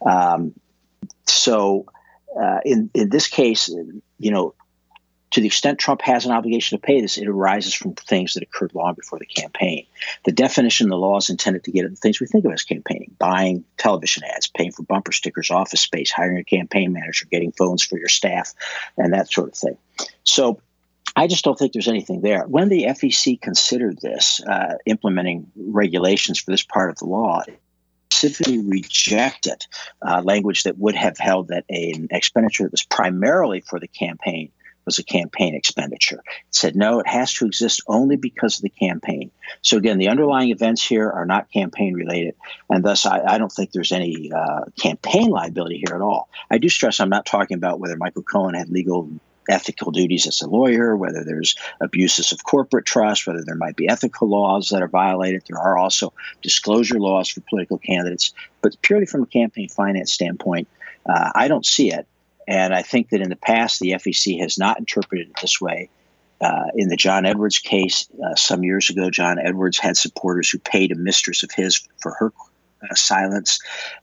Um, 0.04 0.54
so 1.26 1.87
uh, 2.38 2.60
in 2.64 2.90
in 2.94 3.08
this 3.08 3.26
case, 3.26 3.68
you 4.18 4.30
know, 4.30 4.54
to 5.30 5.40
the 5.40 5.46
extent 5.46 5.78
Trump 5.78 6.02
has 6.02 6.26
an 6.26 6.32
obligation 6.32 6.78
to 6.78 6.84
pay 6.84 7.00
this, 7.00 7.16
it 7.16 7.28
arises 7.28 7.72
from 7.72 7.94
things 7.94 8.34
that 8.34 8.42
occurred 8.42 8.75
long 8.75 8.94
before 8.94 9.18
the 9.18 9.26
campaign. 9.26 9.87
The 10.25 10.32
definition 10.32 10.87
of 10.87 10.90
the 10.90 10.96
law 10.96 11.18
is 11.18 11.30
intended 11.30 11.64
to 11.64 11.72
get 11.72 11.84
at 11.84 11.90
the 11.90 11.96
things 11.96 12.20
we 12.20 12.26
think 12.26 12.44
of 12.44 12.52
as 12.52 12.62
campaigning 12.62 13.14
buying 13.18 13.64
television 13.78 14.25
ads, 14.25 14.49
paying 14.49 14.72
for 14.72 14.82
bumper 14.82 15.12
stickers, 15.12 15.50
office 15.50 15.80
space, 15.80 16.10
hiring 16.10 16.38
a 16.38 16.44
campaign 16.44 16.92
manager, 16.92 17.26
getting 17.30 17.52
phones 17.52 17.82
for 17.82 17.99
your 17.99 18.08
staff, 18.08 18.52
and 18.96 19.12
that 19.12 19.30
sort 19.30 19.49
of 19.49 19.54
thing. 19.54 19.76
So 20.25 20.60
I 21.14 21.26
just 21.26 21.44
don't 21.44 21.58
think 21.58 21.72
there's 21.72 21.88
anything 21.88 22.22
there. 22.22 22.44
When 22.46 22.68
the 22.68 22.84
FEC 22.84 23.40
considered 23.40 23.99
this, 24.00 24.40
uh, 24.44 24.75
implementing 24.87 25.50
regulations 25.56 26.40
for 26.40 26.50
this 26.50 26.62
part 26.62 26.90
of 26.90 26.96
the 26.99 27.06
law, 27.06 27.42
specifically 28.21 28.61
rejected 28.61 29.65
uh, 30.07 30.21
language 30.23 30.65
that 30.65 30.79
would 30.79 30.95
have 30.95 31.17
held 31.19 31.49
that 31.49 31.65
an 31.71 32.09
expenditure 32.11 32.65
that 32.65 32.73
was 32.73 32.83
primarily 32.83 33.61
for 33.61 33.81
the 33.81 33.89
campaign 33.89 34.53
was 34.85 34.99
a 34.99 35.05
campaign 35.05 35.55
expenditure. 35.55 36.23
It 36.49 36.55
said, 36.55 36.77
no, 36.77 37.00
it 37.00 37.07
has 37.07 37.33
to 37.35 37.47
exist 37.47 37.83
only 37.87 38.17
because 38.17 38.59
of 38.59 38.62
the 38.62 38.71
campaign. 38.71 39.31
So, 39.62 39.77
again, 39.77 39.99
the 39.99 40.09
underlying 40.09 40.50
events 40.50 40.85
here 40.85 41.09
are 41.11 41.27
not 41.27 41.50
campaign 41.50 41.95
related, 41.95 42.35
and 42.69 42.85
thus 42.85 43.07
I, 43.07 43.21
I 43.25 43.39
don't 43.39 43.53
think 43.53 43.73
there's 43.73 43.93
any 43.93 44.31
uh, 44.33 44.65
campaign 44.81 45.29
liability 45.29 45.83
here 45.87 45.95
at 45.95 46.03
all. 46.03 46.29
I 46.50 46.59
do 46.59 46.69
stress 46.69 47.00
I'm 47.00 47.09
not 47.09 47.27
talking 47.27 47.57
about 47.57 47.81
whether 47.81 47.97
Michael 47.97 48.23
Cohen 48.23 48.55
had 48.55 48.69
legal 48.69 49.11
ethical 49.50 49.90
duties 49.90 50.26
as 50.26 50.40
a 50.40 50.49
lawyer, 50.49 50.97
whether 50.97 51.25
there's 51.25 51.54
abuses 51.80 52.33
of 52.33 52.45
corporate 52.45 52.87
trust, 52.87 53.26
whether 53.26 53.42
there 53.45 53.57
might 53.57 53.76
be 53.76 53.88
ethical 53.88 54.28
laws 54.28 54.69
that 54.69 54.83
are 54.83 54.88
violated. 54.88 55.42
There 55.49 55.59
are 55.59 55.76
also 55.76 56.12
disclosure 56.42 56.99
laws 56.99 57.28
for 57.28 57.40
political 57.42 57.78
candidates. 57.78 58.33
But 58.62 58.80
purely 58.83 59.07
from 59.07 59.23
a 59.23 59.26
campaign 59.26 59.69
finance 59.69 60.12
standpoint, 60.12 60.69
uh, 61.07 61.30
I 61.35 61.49
don't 61.49 61.66
see 61.66 61.92
it. 61.92 62.07
And 62.49 62.75
I 62.75 62.83
think 62.83 63.11
that 63.11 63.21
in 63.21 63.30
the 63.30 63.37
past, 63.37 63.80
the 63.80 63.92
FEC 63.92 64.40
has 64.40 64.59
not 64.59 64.78
interpreted 64.78 65.28
it 65.28 65.40
this 65.40 65.61
way. 65.61 65.88
Uh, 66.40 66.64
in 66.75 66.88
the 66.88 66.97
John 66.97 67.26
Edwards 67.26 67.59
case, 67.59 68.09
uh, 68.25 68.35
some 68.35 68.64
years 68.64 68.88
ago, 68.88 69.11
John 69.11 69.38
Edwards 69.38 69.78
had 69.78 69.97
supporters 69.97 70.49
who 70.49 70.59
paid 70.59 70.90
a 70.90 70.95
mistress 70.95 71.42
of 71.42 71.50
his 71.50 71.87
for 71.99 72.12
her 72.19 72.33
uh, 72.88 72.94
silence. 72.94 73.58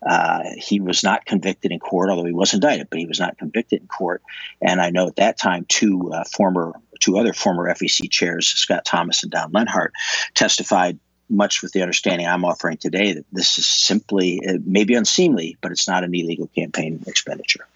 Uh, 0.08 0.44
he 0.58 0.80
was 0.80 1.04
not 1.04 1.26
convicted 1.26 1.72
in 1.72 1.80
court, 1.80 2.10
although 2.10 2.26
he 2.26 2.34
was 2.34 2.54
indicted, 2.54 2.88
but 2.90 3.00
he 3.00 3.06
was 3.06 3.20
not 3.20 3.38
convicted 3.38 3.82
in 3.82 3.88
court. 3.88 4.22
And 4.62 4.82
I 4.82 4.90
know 4.90 5.08
at 5.08 5.16
that 5.18 5.38
time, 5.38 5.66
two 5.70 6.12
uh, 6.14 6.24
former, 6.26 6.74
two 7.00 7.18
other 7.18 7.34
former 7.34 7.74
FEC 7.74 8.10
chairs, 8.10 8.48
Scott 8.48 8.86
Thomas 8.86 9.24
and 9.24 9.32
Don 9.32 9.52
Lenhard, 9.52 9.94
testified 10.34 11.00
much 11.30 11.62
with 11.62 11.74
the 11.74 11.82
understanding 11.82 12.26
I'm 12.28 12.46
offering 12.46 12.78
today 12.78 13.14
that 13.14 13.26
this 13.32 13.58
is 13.58 13.68
simply, 13.68 14.40
it 14.42 14.66
may 14.66 14.86
be 14.86 14.94
unseemly, 14.94 15.58
but 15.62 15.72
it's 15.72 15.88
not 15.88 16.04
an 16.04 16.16
illegal 16.16 16.48
campaign 16.56 17.04
expenditure. 17.06 17.68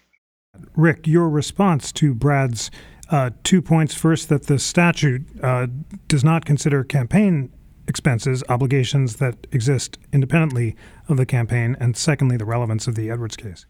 Rick, 0.74 1.06
your 1.06 1.28
response 1.28 1.92
to 1.92 2.14
Brad's 2.14 2.70
uh, 3.10 3.30
two 3.44 3.60
points 3.60 3.94
first, 3.94 4.28
that 4.30 4.46
the 4.46 4.58
statute 4.58 5.22
uh, 5.42 5.66
does 6.08 6.24
not 6.24 6.44
consider 6.44 6.82
campaign 6.82 7.52
expenses, 7.86 8.42
obligations 8.48 9.16
that 9.16 9.46
exist 9.52 9.98
independently 10.12 10.76
of 11.08 11.16
the 11.16 11.26
campaign, 11.26 11.76
and 11.80 11.96
secondly, 11.96 12.36
the 12.36 12.44
relevance 12.44 12.86
of 12.86 12.94
the 12.94 13.10
Edwards 13.10 13.36
case? 13.36 13.66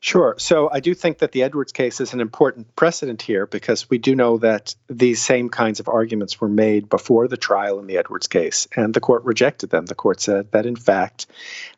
Sure. 0.00 0.36
So 0.38 0.70
I 0.70 0.78
do 0.78 0.94
think 0.94 1.18
that 1.18 1.32
the 1.32 1.42
Edwards 1.42 1.72
case 1.72 2.00
is 2.00 2.12
an 2.12 2.20
important 2.20 2.76
precedent 2.76 3.20
here 3.20 3.46
because 3.46 3.90
we 3.90 3.98
do 3.98 4.14
know 4.14 4.38
that 4.38 4.76
these 4.88 5.20
same 5.20 5.48
kinds 5.48 5.80
of 5.80 5.88
arguments 5.88 6.40
were 6.40 6.48
made 6.48 6.88
before 6.88 7.26
the 7.26 7.36
trial 7.36 7.80
in 7.80 7.88
the 7.88 7.98
Edwards 7.98 8.28
case, 8.28 8.68
and 8.76 8.94
the 8.94 9.00
court 9.00 9.24
rejected 9.24 9.70
them. 9.70 9.86
The 9.86 9.96
court 9.96 10.20
said 10.20 10.52
that, 10.52 10.66
in 10.66 10.76
fact, 10.76 11.26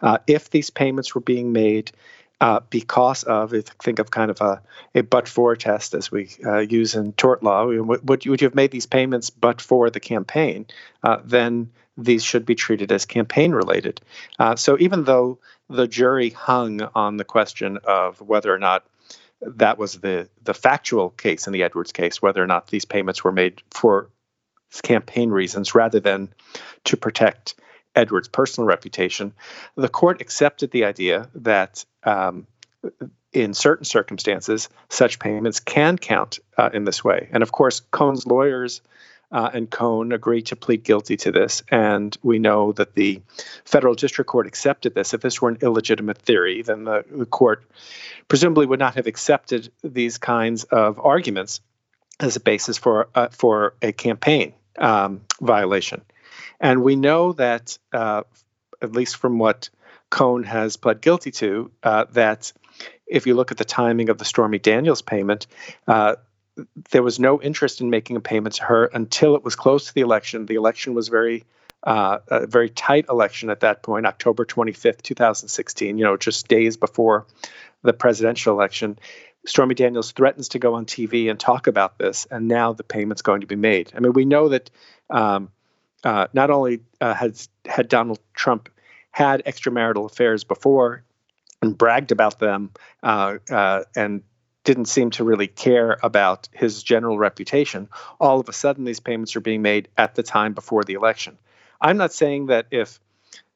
uh, 0.03 0.19
if 0.27 0.51
these 0.51 0.69
payments 0.69 1.15
were 1.15 1.23
being 1.23 1.53
made 1.53 1.93
uh, 2.41 2.61
because 2.71 3.23
of, 3.25 3.53
if 3.53 3.67
think 3.67 3.99
of 3.99 4.11
kind 4.11 4.31
of 4.31 4.41
a, 4.41 4.63
a 4.95 5.03
but 5.03 5.29
for 5.29 5.55
test 5.57 5.95
as 5.95 6.11
we 6.11 6.31
uh, 6.45 6.59
use 6.59 6.95
in 6.95 7.13
tort 7.13 7.43
law, 7.43 7.67
would, 7.67 8.09
would 8.09 8.25
you 8.25 8.37
have 8.41 8.55
made 8.55 8.71
these 8.71 8.87
payments 8.87 9.31
but 9.31 9.61
for 9.61 9.91
the 9.91 10.01
campaign, 10.01 10.67
uh, 11.03 11.19
then 11.25 11.71
these 11.97 12.25
should 12.25 12.47
be 12.47 12.55
treated 12.55 12.91
as 12.93 13.05
campaign 13.05 13.53
related. 13.53 14.01
Uh, 14.39 14.57
so 14.57 14.77
even 14.81 15.05
though 15.05 15.39
the 15.69 15.87
jury 15.87 16.31
hung 16.31 16.81
on 16.95 17.19
the 17.19 17.25
question 17.25 17.79
of 17.85 18.21
whether 18.21 18.53
or 18.53 18.59
not 18.59 18.87
that 19.43 19.79
was 19.79 19.95
the, 20.01 20.29
the 20.43 20.55
factual 20.55 21.11
case 21.11 21.47
in 21.47 21.53
the 21.53 21.63
Edwards 21.63 21.93
case, 21.93 22.23
whether 22.23 22.43
or 22.43 22.47
not 22.47 22.69
these 22.69 22.85
payments 22.85 23.23
were 23.23 23.33
made 23.33 23.63
for 23.71 24.09
campaign 24.83 25.31
reasons 25.31 25.75
rather 25.75 26.01
than 26.01 26.33
to 26.85 26.97
protect 26.97 27.55
Edwards' 27.95 28.29
personal 28.29 28.67
reputation, 28.67 29.33
the 29.77 29.89
court 29.89 30.21
accepted 30.21 30.71
the 30.71 30.85
idea 30.85 31.29
that 31.35 31.85
um, 32.05 32.47
in 33.33 33.55
certain 33.55 33.85
circumstances, 33.85 34.69
such 34.89 35.19
payments 35.19 35.61
can 35.61 35.99
count 35.99 36.39
uh, 36.57 36.71
in 36.73 36.85
this 36.85 37.05
way. 37.05 37.29
And 37.33 37.43
of 37.43 37.53
course, 37.53 37.81
Cohen's 37.91 38.27
lawyers 38.27 38.81
uh, 39.33 39.51
and 39.53 39.71
Cohen 39.71 40.13
agreed 40.13 40.47
to 40.47 40.57
plead 40.57 40.83
guilty 40.83 41.17
to 41.19 41.31
this. 41.31 41.63
And 41.71 42.17
we 42.23 42.39
know 42.39 42.73
that 42.73 42.95
the 42.95 43.23
federal 43.65 43.95
district 43.95 44.29
court 44.29 44.47
accepted 44.47 44.95
this. 44.95 45.15
If 45.15 45.21
this 45.21 45.41
were 45.41 45.51
an 45.51 45.59
illegitimate 45.63 46.19
theory, 46.19 46.63
then 46.63 46.85
the, 46.85 47.05
the 47.09 47.27
court 47.27 47.65
presumably 48.29 48.67
would 48.67 48.81
not 48.81 48.97
have 48.97 49.07
accepted 49.07 49.71
these 49.83 50.19
kinds 50.19 50.65
of 50.65 50.99
arguments 50.99 51.61
as 52.19 52.37
a 52.37 52.41
basis 52.41 52.77
for 52.77 53.09
uh, 53.15 53.29
for 53.29 53.75
a 53.81 53.93
campaign 53.93 54.53
um, 54.79 55.23
violation. 55.41 56.03
And 56.61 56.83
we 56.83 56.97
know 56.97 57.33
that, 57.33 57.79
uh, 57.93 58.23
at 58.83 58.93
least 58.93 59.17
from 59.17 59.39
what 59.39 59.71
Cohen 60.11 60.43
has 60.45 60.77
pled 60.77 61.01
guilty 61.01 61.31
to, 61.33 61.71
uh, 61.83 62.05
that 62.13 62.53
if 63.07 63.27
you 63.27 63.35
look 63.35 63.51
at 63.51 63.59
the 63.59 63.65
timing 63.65 64.09
of 64.09 64.19
the 64.19 64.25
Stormy 64.25 64.59
Daniels 64.59 65.03
payment, 65.03 65.47
uh, 65.89 66.17
there 66.91 67.03
was 67.03 67.19
no 67.19 67.41
interest 67.41 67.81
in 67.81 67.91
making 67.91 68.17
a 68.17 68.21
payment 68.21 68.57
to 68.57 68.65
her 68.65 68.85
until 68.87 69.35
it 69.35 69.45
was 69.45 69.57
close 69.57 69.87
to 69.87 69.95
the 69.95 70.03
election. 70.03 70.47
The 70.47 70.57
election 70.57 70.95
was 70.95 71.09
very 71.09 71.45
uh, 71.83 72.19
a 72.29 72.47
very 72.47 72.69
tight 72.69 73.07
election 73.09 73.49
at 73.49 73.61
that 73.61 73.83
point, 73.83 74.05
October 74.05 74.45
25th, 74.45 75.01
2016, 75.01 75.97
you 75.97 76.05
know, 76.05 76.17
just 76.17 76.47
days 76.47 76.77
before 76.77 77.27
the 77.83 77.95
presidential 77.95 78.55
election. 78.55 78.99
Stormy 79.47 79.75
Daniels 79.75 80.13
threatens 80.13 80.51
to 80.51 80.59
go 80.59 80.75
on 80.75 80.85
TV 80.85 81.31
and 81.31 81.41
talk 81.41 81.67
about 81.67 81.97
this, 81.99 82.27
and 82.31 82.49
now 82.49 82.75
the 82.75 82.85
payment's 82.85 83.23
going 83.23 83.41
to 83.41 83.47
be 83.47 83.57
made. 83.57 83.93
I 83.97 84.01
mean, 84.01 84.13
we 84.13 84.27
know 84.27 84.51
that 84.51 84.71
um, 85.09 85.51
uh, 86.05 86.27
not 86.33 86.51
only 86.51 86.81
uh, 87.01 87.15
has 87.15 87.49
had 87.67 87.89
Donald 87.89 88.19
Trump 88.35 88.69
had 89.11 89.45
extramarital 89.45 90.11
affairs 90.11 90.45
before 90.45 91.03
and 91.63 91.77
bragged 91.77 92.13
about 92.13 92.39
them 92.39 92.71
uh, 93.03 93.39
uh, 93.51 93.83
and 93.95 94.23
didn't 94.65 94.87
seem 94.87 95.11
to 95.11 95.25
really 95.25 95.47
care 95.47 95.99
about 96.03 96.49
his 96.53 96.83
general 96.83 97.19
reputation, 97.19 97.89
all 98.21 98.41
of 98.41 98.49
a 98.49 98.53
sudden 98.53 98.85
these 98.85 99.01
payments 99.01 99.35
are 99.35 99.41
being 99.41 99.63
made 99.63 99.89
at 99.97 100.15
the 100.15 100.23
time 100.23 100.53
before 100.53 100.85
the 100.85 100.95
election. 100.95 101.37
I'm 101.81 101.97
not 101.97 102.13
saying 102.13 102.47
that 102.47 102.67
if 102.71 103.01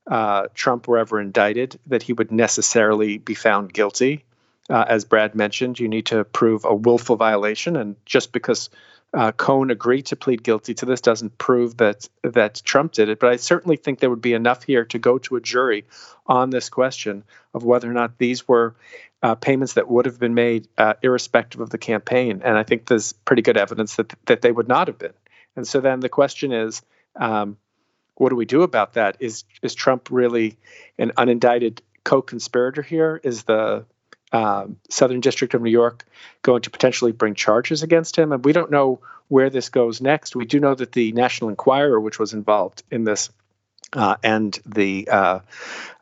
uh, 0.06 0.48
Trump 0.54 0.88
were 0.88 0.98
ever 0.98 1.20
indicted, 1.20 1.78
that 1.86 2.02
he 2.02 2.12
would 2.12 2.32
necessarily 2.32 3.18
be 3.18 3.34
found 3.34 3.72
guilty. 3.72 4.24
Uh, 4.70 4.84
as 4.88 5.04
Brad 5.04 5.34
mentioned, 5.34 5.78
you 5.78 5.88
need 5.88 6.06
to 6.06 6.24
prove 6.24 6.64
a 6.64 6.74
willful 6.74 7.16
violation, 7.16 7.76
and 7.76 7.96
just 8.06 8.32
because 8.32 8.70
uh, 9.14 9.32
Cohen 9.32 9.70
agreed 9.70 10.06
to 10.06 10.16
plead 10.16 10.42
guilty 10.42 10.74
to 10.74 10.86
this 10.86 11.00
doesn't 11.00 11.38
prove 11.38 11.76
that 11.76 12.08
that 12.22 12.60
Trump 12.64 12.92
did 12.92 13.08
it, 13.08 13.20
but 13.20 13.30
I 13.30 13.36
certainly 13.36 13.76
think 13.76 14.00
there 14.00 14.10
would 14.10 14.20
be 14.20 14.34
enough 14.34 14.64
here 14.64 14.84
to 14.86 14.98
go 14.98 15.18
to 15.18 15.36
a 15.36 15.40
jury 15.40 15.84
on 16.26 16.50
this 16.50 16.68
question 16.68 17.22
of 17.54 17.62
whether 17.62 17.88
or 17.88 17.94
not 17.94 18.18
these 18.18 18.48
were 18.48 18.74
uh, 19.22 19.36
payments 19.36 19.74
that 19.74 19.88
would 19.88 20.06
have 20.06 20.18
been 20.18 20.34
made 20.34 20.68
uh, 20.76 20.94
irrespective 21.02 21.60
of 21.60 21.70
the 21.70 21.78
campaign. 21.78 22.42
And 22.44 22.58
I 22.58 22.64
think 22.64 22.86
there's 22.86 23.12
pretty 23.12 23.42
good 23.42 23.56
evidence 23.56 23.96
that 23.96 24.12
that 24.26 24.42
they 24.42 24.50
would 24.50 24.68
not 24.68 24.88
have 24.88 24.98
been. 24.98 25.14
And 25.56 25.66
so 25.66 25.80
then 25.80 26.00
the 26.00 26.08
question 26.08 26.52
is, 26.52 26.82
um, 27.14 27.56
what 28.16 28.30
do 28.30 28.36
we 28.36 28.46
do 28.46 28.62
about 28.62 28.94
that? 28.94 29.16
Is 29.20 29.44
is 29.62 29.74
Trump 29.74 30.08
really 30.10 30.58
an 30.98 31.12
unindicted 31.16 31.80
co-conspirator 32.02 32.82
here? 32.82 33.20
Is 33.22 33.44
the 33.44 33.84
um, 34.34 34.76
Southern 34.90 35.20
District 35.20 35.54
of 35.54 35.62
New 35.62 35.70
York 35.70 36.04
going 36.42 36.60
to 36.62 36.70
potentially 36.70 37.12
bring 37.12 37.36
charges 37.36 37.84
against 37.84 38.18
him. 38.18 38.32
And 38.32 38.44
we 38.44 38.52
don't 38.52 38.70
know 38.70 39.00
where 39.28 39.48
this 39.48 39.68
goes 39.68 40.00
next. 40.00 40.34
We 40.34 40.44
do 40.44 40.58
know 40.58 40.74
that 40.74 40.90
the 40.90 41.12
National 41.12 41.50
Enquirer, 41.50 42.00
which 42.00 42.18
was 42.18 42.32
involved 42.32 42.82
in 42.90 43.04
this, 43.04 43.30
uh, 43.92 44.16
and 44.24 44.58
the 44.66 45.08
uh, 45.08 45.38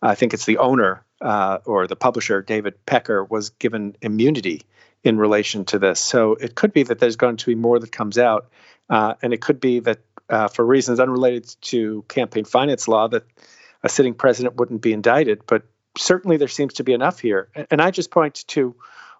I 0.00 0.14
think 0.14 0.32
it's 0.32 0.46
the 0.46 0.56
owner 0.56 1.04
uh, 1.20 1.58
or 1.66 1.86
the 1.86 1.94
publisher, 1.94 2.40
David 2.40 2.74
Pecker, 2.86 3.22
was 3.22 3.50
given 3.50 3.96
immunity 4.00 4.62
in 5.04 5.18
relation 5.18 5.66
to 5.66 5.78
this. 5.78 6.00
So 6.00 6.32
it 6.36 6.54
could 6.54 6.72
be 6.72 6.84
that 6.84 7.00
there's 7.00 7.16
going 7.16 7.36
to 7.36 7.46
be 7.46 7.54
more 7.54 7.78
that 7.78 7.92
comes 7.92 8.16
out, 8.16 8.48
uh, 8.88 9.14
and 9.20 9.34
it 9.34 9.42
could 9.42 9.60
be 9.60 9.80
that 9.80 9.98
uh, 10.30 10.48
for 10.48 10.64
reasons 10.64 11.00
unrelated 11.00 11.54
to 11.60 12.02
campaign 12.08 12.46
finance 12.46 12.88
law 12.88 13.08
that 13.08 13.24
a 13.82 13.90
sitting 13.90 14.14
president 14.14 14.56
wouldn't 14.56 14.80
be 14.80 14.94
indicted, 14.94 15.42
but 15.46 15.64
certainly 15.96 16.36
there 16.36 16.48
seems 16.48 16.74
to 16.74 16.84
be 16.84 16.92
enough 16.92 17.20
here. 17.20 17.48
And 17.70 17.80
I 17.80 17.90
just 17.90 18.10
point 18.10 18.44
to 18.48 18.74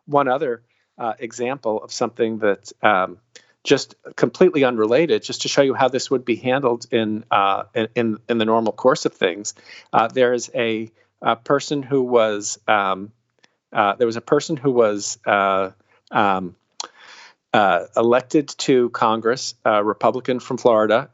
one 0.06 0.28
other 0.28 0.62
uh, 0.98 1.14
example 1.18 1.82
of 1.82 1.92
something 1.92 2.38
that 2.38 2.72
um, 2.82 3.18
just 3.64 3.94
completely 4.16 4.64
unrelated, 4.64 5.22
just 5.22 5.42
to 5.42 5.48
show 5.48 5.62
you 5.62 5.74
how 5.74 5.88
this 5.88 6.10
would 6.10 6.24
be 6.24 6.36
handled 6.36 6.86
in 6.90 7.24
uh, 7.30 7.64
in 7.94 8.18
in 8.28 8.38
the 8.38 8.44
normal 8.44 8.72
course 8.72 9.04
of 9.04 9.14
things. 9.14 9.54
Uh, 9.92 10.08
there 10.08 10.32
is 10.32 10.50
a, 10.54 10.90
a, 11.20 11.36
person 11.36 11.82
who 11.82 12.02
was 12.02 12.58
um, 12.66 13.12
uh, 13.72 13.94
there 13.94 14.06
was 14.06 14.16
a 14.16 14.20
person 14.20 14.56
who 14.56 14.72
was 14.72 15.18
uh, 15.26 15.70
um, 16.10 16.56
uh, 17.52 17.84
elected 17.96 18.48
to 18.48 18.90
Congress, 18.90 19.54
a 19.64 19.84
Republican 19.84 20.40
from 20.40 20.58
Florida 20.58 21.10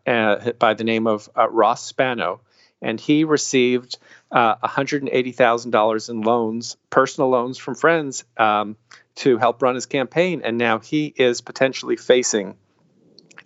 by 0.58 0.74
the 0.74 0.84
name 0.84 1.06
of 1.06 1.28
Ross 1.36 1.84
Spano, 1.84 2.40
and 2.80 3.00
he 3.00 3.25
received 3.25 3.99
uh, 4.30 4.56
$180,000 4.56 6.11
in 6.11 6.20
loans, 6.20 6.76
personal 6.90 7.30
loans 7.30 7.58
from 7.58 7.75
friends, 7.75 8.25
um, 8.37 8.76
to 9.16 9.37
help 9.38 9.62
run 9.62 9.75
his 9.75 9.87
campaign. 9.87 10.42
And 10.44 10.58
now 10.58 10.78
he 10.78 11.12
is 11.16 11.40
potentially 11.40 11.97
facing 11.97 12.56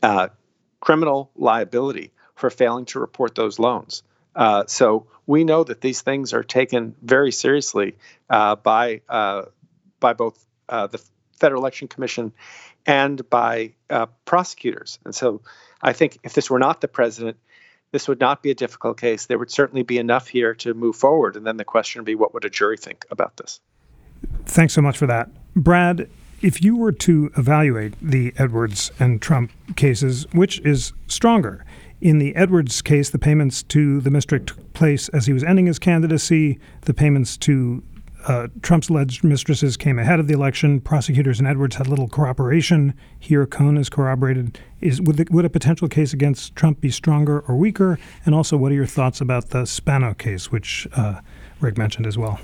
uh, 0.02 0.28
criminal 0.80 1.30
liability 1.34 2.12
for 2.34 2.50
failing 2.50 2.84
to 2.86 3.00
report 3.00 3.34
those 3.34 3.58
loans. 3.58 4.02
Uh, 4.34 4.64
so 4.66 5.06
we 5.26 5.44
know 5.44 5.62
that 5.64 5.80
these 5.80 6.00
things 6.02 6.32
are 6.32 6.42
taken 6.42 6.94
very 7.02 7.32
seriously 7.32 7.96
uh, 8.30 8.56
by 8.56 9.02
uh, 9.08 9.42
by 10.00 10.12
both 10.14 10.44
uh, 10.68 10.86
the 10.86 11.00
Federal 11.38 11.62
Election 11.62 11.88
Commission 11.88 12.32
and 12.86 13.28
by 13.30 13.72
prosecutors. 14.24 14.98
And 15.04 15.14
so 15.14 15.42
I 15.80 15.92
think 15.92 16.18
if 16.24 16.34
this 16.34 16.50
were 16.50 16.58
not 16.58 16.80
the 16.80 16.88
president, 16.88 17.36
this 17.92 18.08
would 18.08 18.20
not 18.20 18.42
be 18.42 18.50
a 18.50 18.54
difficult 18.54 18.98
case. 18.98 19.26
There 19.26 19.38
would 19.38 19.50
certainly 19.50 19.82
be 19.82 19.98
enough 19.98 20.26
here 20.26 20.54
to 20.56 20.74
move 20.74 20.96
forward. 20.96 21.36
And 21.36 21.46
then 21.46 21.58
the 21.58 21.64
question 21.64 22.00
would 22.00 22.06
be 22.06 22.14
what 22.14 22.34
would 22.34 22.44
a 22.44 22.50
jury 22.50 22.76
think 22.76 23.04
about 23.10 23.36
this? 23.36 23.60
Thanks 24.46 24.72
so 24.72 24.82
much 24.82 24.98
for 24.98 25.06
that. 25.06 25.28
Brad, 25.54 26.08
if 26.40 26.62
you 26.62 26.76
were 26.76 26.92
to 26.92 27.30
evaluate 27.36 27.94
the 28.00 28.32
Edwards 28.36 28.90
and 28.98 29.20
Trump 29.22 29.52
cases, 29.76 30.26
which 30.32 30.58
is 30.60 30.92
stronger? 31.06 31.64
In 32.00 32.18
the 32.18 32.34
Edwards 32.34 32.82
case, 32.82 33.10
the 33.10 33.18
payments 33.18 33.62
to 33.64 34.00
the 34.00 34.10
Mistrick 34.10 34.46
took 34.46 34.72
place 34.72 35.08
as 35.10 35.26
he 35.26 35.32
was 35.32 35.44
ending 35.44 35.66
his 35.66 35.78
candidacy. 35.78 36.58
The 36.80 36.94
payments 36.94 37.36
to 37.38 37.82
uh, 38.26 38.48
Trump's 38.62 38.88
alleged 38.88 39.24
mistresses 39.24 39.76
came 39.76 39.98
ahead 39.98 40.20
of 40.20 40.28
the 40.28 40.34
election. 40.34 40.80
Prosecutors 40.80 41.38
and 41.38 41.48
Edwards 41.48 41.76
had 41.76 41.86
little 41.88 42.08
corroboration. 42.08 42.94
Here, 43.18 43.46
Cohen 43.46 43.76
is 43.76 43.88
corroborated. 43.88 44.58
Is 44.80 45.00
would, 45.00 45.16
the, 45.16 45.26
would 45.30 45.44
a 45.44 45.50
potential 45.50 45.88
case 45.88 46.12
against 46.12 46.54
Trump 46.54 46.80
be 46.80 46.90
stronger 46.90 47.40
or 47.40 47.56
weaker? 47.56 47.98
And 48.24 48.34
also, 48.34 48.56
what 48.56 48.72
are 48.72 48.76
your 48.76 48.86
thoughts 48.86 49.20
about 49.20 49.50
the 49.50 49.66
Spano 49.66 50.14
case, 50.14 50.52
which 50.52 50.86
uh, 50.94 51.20
Rick 51.60 51.78
mentioned 51.78 52.06
as 52.06 52.16
well? 52.16 52.40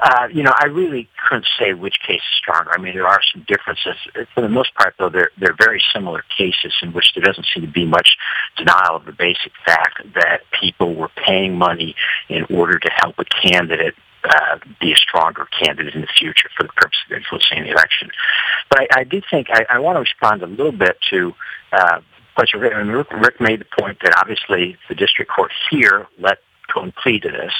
Uh, 0.00 0.28
you 0.32 0.44
know, 0.44 0.52
I 0.56 0.66
really 0.66 1.08
couldn't 1.28 1.46
say 1.58 1.74
which 1.74 1.96
case 2.06 2.20
is 2.20 2.38
stronger. 2.38 2.70
I 2.72 2.80
mean, 2.80 2.94
there 2.94 3.06
are 3.06 3.20
some 3.32 3.44
differences. 3.48 3.96
For 4.32 4.40
the 4.40 4.48
most 4.48 4.72
part, 4.74 4.94
though, 4.98 5.08
they're, 5.08 5.30
they're 5.40 5.56
very 5.58 5.82
similar 5.92 6.22
cases 6.36 6.72
in 6.82 6.92
which 6.92 7.14
there 7.14 7.24
doesn't 7.24 7.46
seem 7.52 7.66
to 7.66 7.72
be 7.72 7.84
much 7.84 8.16
denial 8.56 8.94
of 8.94 9.06
the 9.06 9.12
basic 9.12 9.52
fact 9.64 10.02
that 10.14 10.42
people 10.60 10.94
were 10.94 11.10
paying 11.26 11.58
money 11.58 11.96
in 12.28 12.44
order 12.48 12.78
to 12.78 12.90
help 12.96 13.16
a 13.18 13.24
candidate 13.24 13.94
uh, 14.24 14.58
be 14.80 14.92
a 14.92 14.96
stronger 14.96 15.46
candidate 15.46 15.94
in 15.94 16.00
the 16.00 16.08
future 16.18 16.48
for 16.56 16.64
the 16.64 16.72
purpose 16.74 16.98
of 17.06 17.16
influencing 17.16 17.62
the 17.62 17.70
election. 17.70 18.10
But 18.70 18.80
I, 18.80 19.00
I 19.00 19.04
do 19.04 19.20
think 19.30 19.48
I, 19.50 19.64
I 19.70 19.78
want 19.78 19.96
to 19.96 20.00
respond 20.00 20.42
a 20.42 20.46
little 20.46 20.72
bit 20.72 20.96
to 21.10 21.34
uh, 21.72 22.00
what 22.34 22.48
Rick, 22.54 23.10
Rick 23.10 23.40
made 23.40 23.60
the 23.60 23.82
point 23.82 23.98
that 24.02 24.16
obviously 24.20 24.76
the 24.88 24.94
district 24.94 25.30
court 25.30 25.50
here 25.70 26.06
let 26.18 26.38
Cohen 26.72 26.92
plead 27.02 27.22
to 27.22 27.30
this 27.30 27.52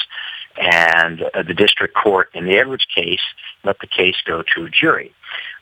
and 0.59 1.23
uh, 1.33 1.43
the 1.43 1.53
district 1.53 1.95
court 1.95 2.29
in 2.33 2.45
the 2.45 2.57
Edwards 2.57 2.85
case 2.93 3.21
let 3.63 3.79
the 3.79 3.87
case 3.87 4.15
go 4.25 4.43
to 4.55 4.65
a 4.65 4.69
jury. 4.69 5.13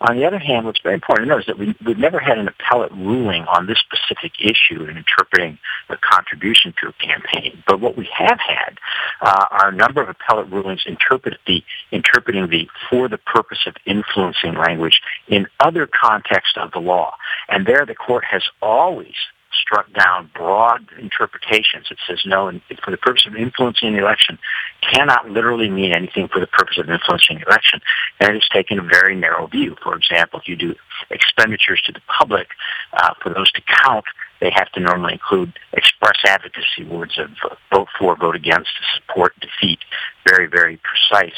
On 0.01 0.15
the 0.15 0.25
other 0.25 0.39
hand, 0.39 0.65
what's 0.65 0.79
very 0.81 0.95
important 0.95 1.27
to 1.27 1.29
note 1.29 1.41
is 1.41 1.45
that 1.47 1.57
we, 1.57 1.75
have 1.85 1.97
never 1.97 2.19
had 2.19 2.37
an 2.37 2.47
appellate 2.47 2.91
ruling 2.91 3.43
on 3.45 3.67
this 3.67 3.79
specific 3.79 4.33
issue 4.39 4.83
in 4.83 4.97
interpreting 4.97 5.57
the 5.89 5.97
contribution 5.97 6.73
to 6.81 6.89
a 6.89 6.93
campaign. 6.93 7.63
But 7.67 7.79
what 7.79 7.97
we 7.97 8.07
have 8.13 8.39
had 8.39 8.77
uh, 9.21 9.45
are 9.51 9.69
a 9.69 9.75
number 9.75 10.01
of 10.01 10.09
appellate 10.09 10.49
rulings 10.51 10.83
interpret 10.85 11.37
the, 11.45 11.63
interpreting 11.91 12.47
the 12.47 12.67
for 12.89 13.07
the 13.07 13.17
purpose 13.17 13.65
of 13.65 13.75
influencing 13.85 14.53
language 14.53 15.01
in 15.27 15.47
other 15.59 15.87
contexts 15.87 16.55
of 16.57 16.71
the 16.71 16.79
law. 16.79 17.15
And 17.49 17.65
there 17.65 17.85
the 17.85 17.95
court 17.95 18.23
has 18.25 18.43
always 18.61 19.15
struck 19.59 19.91
down 19.93 20.29
broad 20.33 20.87
interpretations. 20.99 21.87
It 21.91 21.97
says 22.07 22.19
no, 22.25 22.47
and 22.47 22.61
for 22.83 22.91
the 22.91 22.97
purpose 22.97 23.25
of 23.25 23.35
influencing 23.35 23.93
the 23.93 23.99
election 23.99 24.37
cannot 24.81 25.29
literally 25.29 25.69
mean 25.69 25.93
anything 25.93 26.27
for 26.27 26.39
the 26.39 26.47
purpose 26.47 26.77
of 26.77 26.89
influencing 26.89 27.39
the 27.39 27.45
election. 27.45 27.81
And 28.19 28.29
it 28.31 28.33
has 28.35 28.49
taken 28.49 28.79
a 28.79 28.83
very 28.83 29.15
narrow 29.15 29.47
view. 29.47 29.75
For 29.83 29.95
example, 29.95 30.39
if 30.39 30.47
you 30.47 30.55
do 30.55 30.75
expenditures 31.09 31.81
to 31.85 31.91
the 31.91 32.01
public, 32.07 32.47
uh, 32.93 33.13
for 33.21 33.33
those 33.33 33.51
to 33.53 33.61
count, 33.83 34.05
they 34.39 34.51
have 34.53 34.71
to 34.73 34.79
normally 34.79 35.13
include 35.13 35.53
express 35.73 36.17
advocacy 36.25 36.85
words 36.85 37.17
of 37.17 37.29
vote 37.71 37.87
for, 37.97 38.15
vote 38.15 38.35
against, 38.35 38.69
support, 38.95 39.33
defeat, 39.39 39.79
very, 40.27 40.47
very 40.47 40.79
precise 40.83 41.35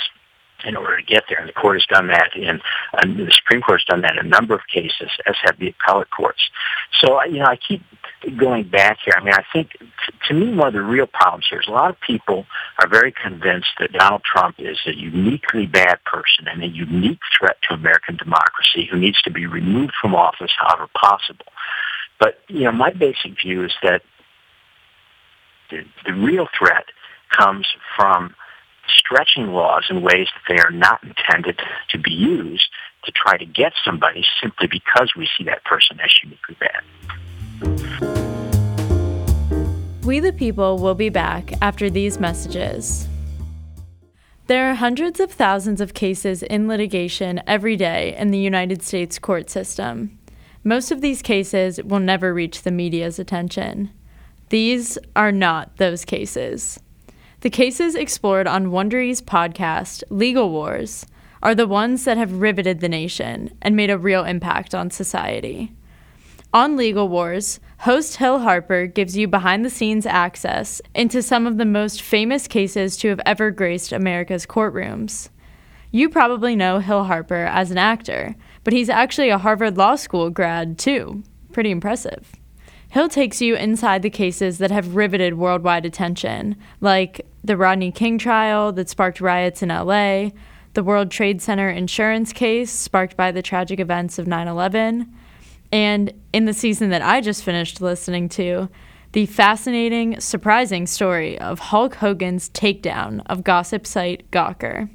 in 0.65 0.75
order 0.75 0.97
to 0.97 1.03
get 1.03 1.23
there. 1.29 1.39
And 1.39 1.47
the 1.47 1.53
court 1.53 1.77
has 1.77 1.85
done 1.85 2.07
that 2.07 2.35
in, 2.35 2.59
and 3.01 3.17
the 3.17 3.31
Supreme 3.31 3.61
Court 3.61 3.81
has 3.81 3.85
done 3.85 4.01
that 4.01 4.17
in 4.17 4.25
a 4.25 4.29
number 4.29 4.53
of 4.53 4.61
cases, 4.71 5.09
as 5.25 5.35
have 5.43 5.57
the 5.59 5.69
appellate 5.69 6.09
courts. 6.09 6.49
So, 7.01 7.23
you 7.23 7.39
know, 7.39 7.45
I 7.45 7.55
keep 7.55 7.81
going 8.37 8.67
back 8.67 8.99
here. 9.03 9.13
I 9.17 9.23
mean, 9.23 9.33
I 9.33 9.43
think 9.53 9.71
to 10.27 10.33
me, 10.33 10.53
one 10.53 10.67
of 10.67 10.73
the 10.73 10.81
real 10.81 11.07
problems 11.07 11.47
here 11.49 11.59
is 11.59 11.67
a 11.67 11.71
lot 11.71 11.89
of 11.89 11.99
people 12.01 12.45
are 12.79 12.87
very 12.87 13.11
convinced 13.11 13.69
that 13.79 13.91
Donald 13.93 14.23
Trump 14.23 14.55
is 14.59 14.77
a 14.85 14.95
uniquely 14.95 15.65
bad 15.65 16.03
person 16.03 16.47
and 16.47 16.63
a 16.63 16.67
unique 16.67 17.19
threat 17.37 17.57
to 17.63 17.73
American 17.73 18.17
democracy 18.17 18.87
who 18.89 18.97
needs 18.97 19.21
to 19.21 19.31
be 19.31 19.45
removed 19.45 19.93
from 20.01 20.15
office 20.15 20.51
however 20.57 20.87
possible. 20.99 21.45
But, 22.19 22.39
you 22.47 22.65
know, 22.65 22.71
my 22.71 22.91
basic 22.91 23.39
view 23.41 23.63
is 23.63 23.73
that 23.81 24.01
the, 25.69 25.85
the 26.05 26.13
real 26.13 26.47
threat 26.57 26.85
comes 27.37 27.67
from 27.95 28.35
stretching 28.87 29.47
laws 29.47 29.85
in 29.89 30.01
ways 30.01 30.27
that 30.33 30.53
they 30.53 30.61
are 30.61 30.71
not 30.71 31.03
intended 31.03 31.59
to 31.89 31.97
be 31.97 32.11
used 32.11 32.69
to 33.03 33.11
try 33.11 33.37
to 33.37 33.45
get 33.45 33.73
somebody 33.85 34.25
simply 34.41 34.67
because 34.67 35.13
we 35.15 35.29
see 35.37 35.43
that 35.45 35.63
person 35.63 35.99
as 36.03 36.11
uniquely 36.23 36.55
bad. 36.59 37.18
We 40.03 40.19
the 40.19 40.33
People 40.33 40.79
will 40.79 40.95
be 40.95 41.09
back 41.09 41.53
after 41.61 41.89
these 41.89 42.19
messages. 42.19 43.07
There 44.47 44.71
are 44.71 44.73
hundreds 44.73 45.19
of 45.19 45.31
thousands 45.31 45.79
of 45.79 45.93
cases 45.93 46.41
in 46.41 46.67
litigation 46.67 47.41
every 47.45 47.75
day 47.75 48.15
in 48.17 48.31
the 48.31 48.39
United 48.39 48.81
States 48.81 49.19
court 49.19 49.49
system. 49.49 50.17
Most 50.63 50.91
of 50.91 51.01
these 51.01 51.21
cases 51.21 51.79
will 51.83 51.99
never 51.99 52.33
reach 52.33 52.63
the 52.63 52.71
media's 52.71 53.19
attention. 53.19 53.91
These 54.49 54.97
are 55.15 55.31
not 55.31 55.77
those 55.77 56.03
cases. 56.03 56.79
The 57.41 57.51
cases 57.51 57.93
explored 57.93 58.47
on 58.47 58.71
Wondery's 58.71 59.21
podcast, 59.21 60.03
Legal 60.09 60.49
Wars, 60.49 61.05
are 61.43 61.53
the 61.53 61.67
ones 61.67 62.03
that 62.05 62.17
have 62.17 62.41
riveted 62.41 62.79
the 62.79 62.89
nation 62.89 63.55
and 63.61 63.75
made 63.75 63.91
a 63.91 63.97
real 63.97 64.25
impact 64.25 64.73
on 64.73 64.89
society. 64.89 65.71
On 66.51 66.75
Legal 66.75 67.07
Wars, 67.07 67.59
host 67.81 68.15
Hill 68.15 68.39
Harper 68.39 68.87
gives 68.87 69.15
you 69.15 69.27
behind 69.27 69.63
the 69.63 69.69
scenes 69.69 70.07
access 70.07 70.81
into 70.95 71.21
some 71.21 71.45
of 71.45 71.57
the 71.57 71.65
most 71.65 72.01
famous 72.01 72.47
cases 72.47 72.97
to 72.97 73.09
have 73.09 73.21
ever 73.23 73.51
graced 73.51 73.91
America's 73.91 74.47
courtrooms. 74.47 75.29
You 75.91 76.09
probably 76.09 76.55
know 76.55 76.79
Hill 76.79 77.03
Harper 77.03 77.45
as 77.45 77.69
an 77.69 77.77
actor, 77.77 78.35
but 78.63 78.73
he's 78.73 78.89
actually 78.89 79.29
a 79.29 79.37
Harvard 79.37 79.77
Law 79.77 79.95
School 79.95 80.31
grad, 80.31 80.79
too. 80.79 81.21
Pretty 81.51 81.69
impressive. 81.69 82.31
Hill 82.89 83.09
takes 83.09 83.41
you 83.41 83.55
inside 83.55 84.01
the 84.01 84.09
cases 84.09 84.57
that 84.57 84.71
have 84.71 84.95
riveted 84.95 85.35
worldwide 85.35 85.85
attention, 85.85 86.55
like 86.81 87.27
the 87.43 87.57
Rodney 87.57 87.91
King 87.91 88.17
trial 88.17 88.71
that 88.71 88.89
sparked 88.89 89.21
riots 89.21 89.61
in 89.61 89.69
LA, 89.69 90.31
the 90.73 90.83
World 90.83 91.11
Trade 91.11 91.43
Center 91.43 91.69
insurance 91.69 92.33
case 92.33 92.71
sparked 92.71 93.15
by 93.15 93.31
the 93.31 93.43
tragic 93.43 93.79
events 93.79 94.17
of 94.17 94.25
9 94.25 94.47
11, 94.47 95.13
and 95.71 96.13
in 96.33 96.45
the 96.45 96.53
season 96.53 96.89
that 96.89 97.01
I 97.01 97.21
just 97.21 97.43
finished 97.43 97.81
listening 97.81 98.29
to, 98.29 98.69
the 99.11 99.25
fascinating, 99.25 100.19
surprising 100.19 100.85
story 100.85 101.39
of 101.39 101.59
Hulk 101.59 101.95
Hogan's 101.95 102.49
takedown 102.49 103.21
of 103.25 103.43
gossip 103.43 103.87
site 103.87 104.29
Gawker. 104.31 104.89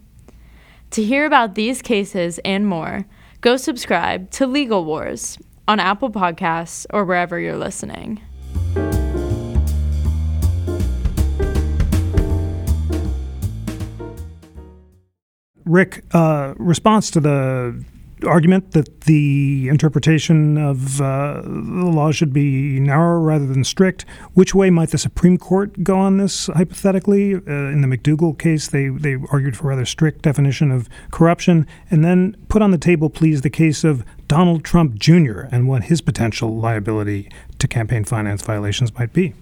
To 0.91 1.03
hear 1.03 1.27
about 1.27 1.57
these 1.57 1.83
cases 1.83 2.39
and 2.45 2.67
more, 2.67 3.07
go 3.41 3.57
subscribe 3.57 4.31
to 4.33 4.47
Legal 4.47 4.85
Wars 4.85 5.39
on 5.67 5.81
Apple 5.81 6.11
Podcasts 6.11 6.87
or 6.91 7.05
wherever 7.05 7.41
you're 7.41 7.57
listening. 7.57 8.21
Rick, 15.65 16.05
uh, 16.13 16.55
response 16.59 17.11
to 17.11 17.21
the 17.21 17.85
argument 18.27 18.73
that 18.73 19.03
the 19.03 19.69
interpretation 19.69 20.59
of 20.59 21.01
uh, 21.01 21.43
the 21.43 21.51
law 21.51 22.13
should 22.13 22.33
be 22.33 22.81
narrow 22.81 23.21
rather 23.21 23.47
than 23.47 23.65
strict. 23.65 24.05
Which 24.35 24.55
way 24.55 24.71
might 24.71 24.91
the 24.91 24.99
Supreme 24.99 25.39
Court 25.39 25.83
go 25.83 25.99
on 25.99 26.19
this, 26.19 26.47
hypothetically? 26.47 27.35
Uh, 27.35 27.39
in 27.39 27.81
the 27.81 27.89
McDonnell 27.89 28.39
case, 28.39 28.69
they, 28.69 28.89
they 28.89 29.17
argued 29.31 29.57
for 29.57 29.65
a 29.65 29.69
rather 29.71 29.85
strict 29.85 30.23
definition 30.23 30.71
of 30.71 30.89
corruption. 31.11 31.67
And 31.91 32.05
then 32.05 32.37
put 32.49 32.63
on 32.63 32.71
the 32.71 32.79
table, 32.79 33.11
please, 33.11 33.43
the 33.43 33.51
case 33.51 33.85
of 33.85 34.05
Donald 34.29 34.65
Trump 34.65 34.99
Jr. 34.99 35.43
and 35.51 35.69
what 35.69 35.85
his 35.85 36.01
potential 36.01 36.57
liability 36.57 37.31
to 37.59 37.69
campaign 37.69 38.05
finance 38.05 38.43
violations 38.43 38.93
might 38.99 39.13
be. 39.13 39.35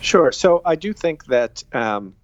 Sure. 0.00 0.30
So 0.32 0.62
I 0.64 0.76
do 0.76 0.92
think 0.92 1.26
that 1.26 1.64
um, 1.72 2.14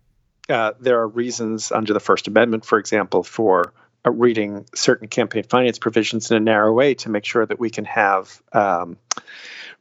uh, 0.48 0.72
there 0.80 1.00
are 1.00 1.08
reasons 1.08 1.72
under 1.72 1.92
the 1.92 2.00
First 2.00 2.28
Amendment, 2.28 2.64
for 2.64 2.78
example, 2.78 3.22
for 3.22 3.72
reading 4.10 4.66
certain 4.74 5.08
campaign 5.08 5.44
finance 5.44 5.78
provisions 5.78 6.30
in 6.30 6.36
a 6.36 6.40
narrow 6.40 6.72
way 6.72 6.94
to 6.94 7.08
make 7.08 7.24
sure 7.24 7.44
that 7.44 7.58
we 7.58 7.70
can 7.70 7.84
have 7.84 8.42
um, 8.52 8.96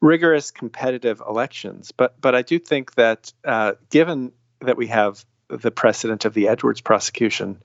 rigorous 0.01 0.51
competitive 0.51 1.21
elections. 1.27 1.91
But 1.91 2.19
but 2.19 2.35
I 2.35 2.41
do 2.41 2.59
think 2.59 2.95
that 2.95 3.33
uh, 3.43 3.73
given 3.89 4.31
that 4.61 4.77
we 4.77 4.87
have 4.87 5.25
the 5.49 5.71
precedent 5.71 6.25
of 6.25 6.33
the 6.33 6.47
Edwards 6.47 6.81
prosecution, 6.81 7.61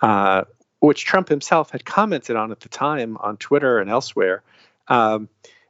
uh, 0.00 0.44
which 0.80 1.04
Trump 1.04 1.28
himself 1.28 1.70
had 1.70 1.84
commented 1.84 2.36
on 2.36 2.50
at 2.52 2.60
the 2.60 2.68
time 2.68 3.16
on 3.18 3.36
Twitter 3.36 3.78
and 3.78 3.90
elsewhere. 3.90 4.42
Um, 4.88 5.28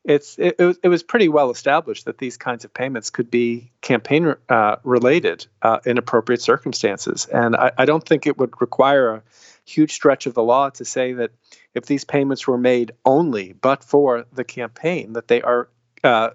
it's 0.08 0.38
it, 0.38 0.56
it, 0.58 0.64
was, 0.64 0.78
it 0.82 0.88
was 0.88 1.02
pretty 1.02 1.28
well 1.28 1.50
established 1.50 2.06
that 2.06 2.18
these 2.18 2.36
kinds 2.36 2.64
of 2.64 2.72
payments 2.72 3.10
could 3.10 3.30
be 3.30 3.70
campaign 3.82 4.34
uh, 4.48 4.76
related 4.82 5.46
uh, 5.62 5.80
in 5.84 5.98
appropriate 5.98 6.40
circumstances, 6.40 7.26
and 7.26 7.54
I, 7.54 7.70
I, 7.78 7.84
don't 7.84 8.04
think 8.04 8.26
it 8.26 8.38
would 8.38 8.58
require 8.60 9.14
a 9.14 9.22
huge 9.66 9.92
stretch 9.92 10.26
of 10.26 10.32
the 10.32 10.42
law 10.42 10.70
to 10.70 10.84
say 10.84 11.12
that 11.12 11.30
if 11.74 11.86
these 11.86 12.04
payments 12.04 12.48
were 12.48 12.58
made 12.58 12.92
only 13.04 13.52
but 13.52 13.84
for 13.84 14.24
the 14.32 14.44
campaign, 14.44 15.12
that 15.12 15.28
they 15.28 15.42
are 15.42 15.68
uh, 16.02 16.30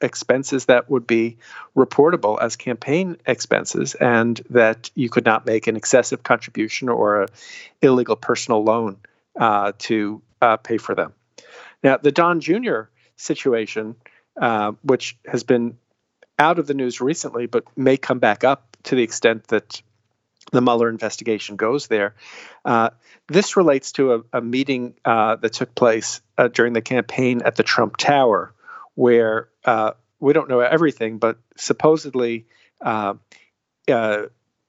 expenses 0.00 0.64
that 0.64 0.90
would 0.90 1.06
be 1.06 1.36
reportable 1.76 2.40
as 2.40 2.56
campaign 2.56 3.16
expenses 3.26 3.94
and 3.96 4.40
that 4.50 4.90
you 4.94 5.08
could 5.08 5.24
not 5.24 5.46
make 5.46 5.66
an 5.66 5.76
excessive 5.76 6.22
contribution 6.22 6.88
or 6.88 7.22
an 7.22 7.28
illegal 7.82 8.16
personal 8.16 8.64
loan 8.64 8.96
uh, 9.38 9.72
to 9.78 10.20
uh, 10.42 10.56
pay 10.56 10.78
for 10.78 10.94
them. 10.94 11.12
Now, 11.82 11.96
the 11.96 12.10
Don 12.10 12.40
Jr. 12.40 12.82
situation, 13.18 13.96
uh, 14.40 14.72
which 14.82 15.18
has 15.26 15.44
been 15.44 15.76
out 16.38 16.58
of 16.58 16.66
the 16.66 16.74
news 16.74 17.00
recently, 17.00 17.46
but 17.46 17.64
may 17.76 17.96
come 17.96 18.18
back 18.18 18.44
up 18.44 18.76
to 18.84 18.94
the 18.94 19.02
extent 19.02 19.48
that 19.48 19.82
the 20.52 20.62
Mueller 20.62 20.88
investigation 20.88 21.56
goes 21.56 21.88
there. 21.88 22.14
Uh, 22.64 22.90
this 23.26 23.56
relates 23.56 23.92
to 23.92 24.14
a, 24.14 24.22
a 24.32 24.40
meeting 24.40 24.94
uh, 25.04 25.36
that 25.36 25.52
took 25.52 25.74
place 25.74 26.22
uh, 26.38 26.48
during 26.48 26.72
the 26.72 26.80
campaign 26.80 27.42
at 27.44 27.56
the 27.56 27.62
Trump 27.62 27.98
Tower, 27.98 28.54
where 28.94 29.48
uh, 29.64 29.92
we 30.20 30.32
don't 30.32 30.48
know 30.48 30.60
everything, 30.60 31.18
but 31.18 31.38
supposedly 31.56 32.46
uh, 32.80 33.14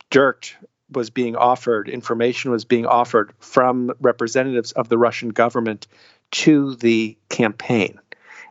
dirt 0.10 0.56
was 0.92 1.10
being 1.12 1.36
offered, 1.36 1.88
information 1.88 2.52
was 2.52 2.66
being 2.66 2.86
offered 2.86 3.32
from 3.40 3.92
representatives 4.00 4.72
of 4.72 4.90
the 4.90 4.98
Russian 4.98 5.30
government 5.30 5.88
to 6.32 6.76
the 6.76 7.18
campaign. 7.30 8.00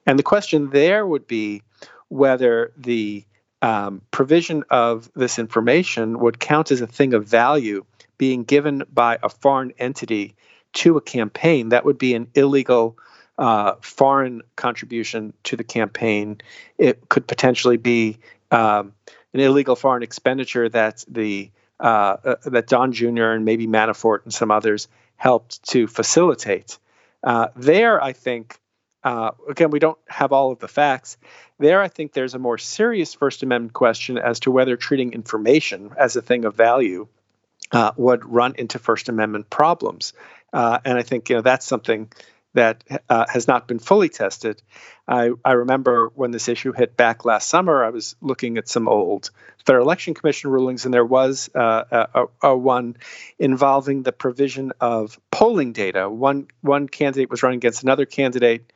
And 0.09 0.19
the 0.19 0.23
question 0.23 0.71
there 0.71 1.07
would 1.07 1.27
be 1.27 1.63
whether 2.09 2.73
the 2.79 3.27
um, 3.61 4.01
provision 4.11 4.65
of 4.71 5.11
this 5.15 5.39
information 5.39 6.19
would 6.21 6.41
count 6.41 6.71
as 6.71 6.81
a 6.81 6.87
thing 6.87 7.13
of 7.13 7.27
value 7.27 7.85
being 8.17 8.45
given 8.45 8.85
by 8.91 9.19
a 9.23 9.29
foreign 9.29 9.75
entity 9.79 10.35
to 10.73 10.97
a 10.97 11.03
campaign. 11.03 11.69
That 11.69 11.85
would 11.85 11.99
be 11.99 12.15
an 12.15 12.29
illegal 12.35 12.97
uh, 13.37 13.75
foreign 13.83 14.41
contribution 14.57 15.35
to 15.45 15.57
the 15.57 15.65
campaign. 15.65 16.41
It 16.79 17.11
could 17.11 17.27
potentially 17.27 17.77
be 17.77 18.19
um, 18.51 18.95
an 19.35 19.41
illegal 19.41 19.77
foreign 19.77 20.03
expenditure 20.03 20.71
that 20.71 21.05
the 21.07 21.51
uh, 21.81 22.17
uh, 22.25 22.37
that 22.47 22.67
Don 22.67 22.93
Jr. 22.93 23.33
and 23.33 23.45
maybe 23.45 23.67
Manafort 23.67 24.25
and 24.25 24.33
some 24.33 24.51
others 24.51 24.89
helped 25.17 25.63
to 25.69 25.87
facilitate. 25.87 26.79
Uh, 27.23 27.49
there, 27.55 28.03
I 28.03 28.15
think, 28.15 28.59
uh, 29.09 29.31
again, 29.49 29.71
we 29.71 29.79
don't 29.79 29.99
have 30.07 30.33
all 30.33 30.53
of 30.53 30.59
the 30.59 30.69
facts. 30.69 31.17
There, 31.59 31.81
I 31.81 31.89
think 31.89 32.13
there's 32.13 32.35
a 32.35 32.39
more 32.39 32.59
serious 32.59 33.15
First 33.15 33.43
Amendment 33.43 33.73
question 33.73 34.19
as 34.19 34.41
to 34.41 34.51
whether 34.51 34.77
treating 34.77 35.15
information 35.15 35.93
as 35.97 36.17
a 36.17 36.21
thing 36.21 36.45
of 36.45 36.55
value 36.55 37.09
uh, 37.73 37.93
would 37.97 38.25
run 38.27 38.55
into 38.59 38.79
First 38.79 39.09
Amendment 39.09 39.49
problems. 39.49 40.13
and 40.53 40.99
I 40.99 41.03
think 41.03 41.31
you 41.31 41.37
know 41.37 41.43
that's 41.43 41.67
something 41.67 42.11
that 42.53 42.85
uh, 43.09 43.25
has 43.33 43.47
not 43.49 43.67
been 43.67 43.79
fully 43.79 44.09
tested. 44.09 44.61
I, 45.07 45.31
I, 45.45 45.53
remember 45.53 46.11
when 46.15 46.33
this 46.33 46.49
issue 46.49 46.73
hit 46.73 46.97
back 46.97 47.25
last 47.25 47.49
summer, 47.49 47.85
I 47.85 47.91
was 47.91 48.17
looking 48.21 48.59
at 48.59 48.69
some 48.69 48.89
old 48.89 49.31
Federal 49.65 49.85
Election 49.85 50.15
Commission 50.15 50.51
rulings, 50.51 50.85
and 50.85 50.93
there 50.93 51.05
was 51.05 51.51
uh, 51.55 52.07
a, 52.15 52.27
a, 52.43 52.57
one 52.57 52.97
involving 53.39 54.03
the 54.03 54.13
provision 54.13 54.73
of 54.81 55.19
polling 55.31 55.73
data. 55.73 56.09
One 56.09 56.49
one 56.61 56.89
candidate 56.89 57.31
was 57.31 57.43
running 57.43 57.59
against 57.59 57.83
another 57.83 58.07
candidate. 58.07 58.73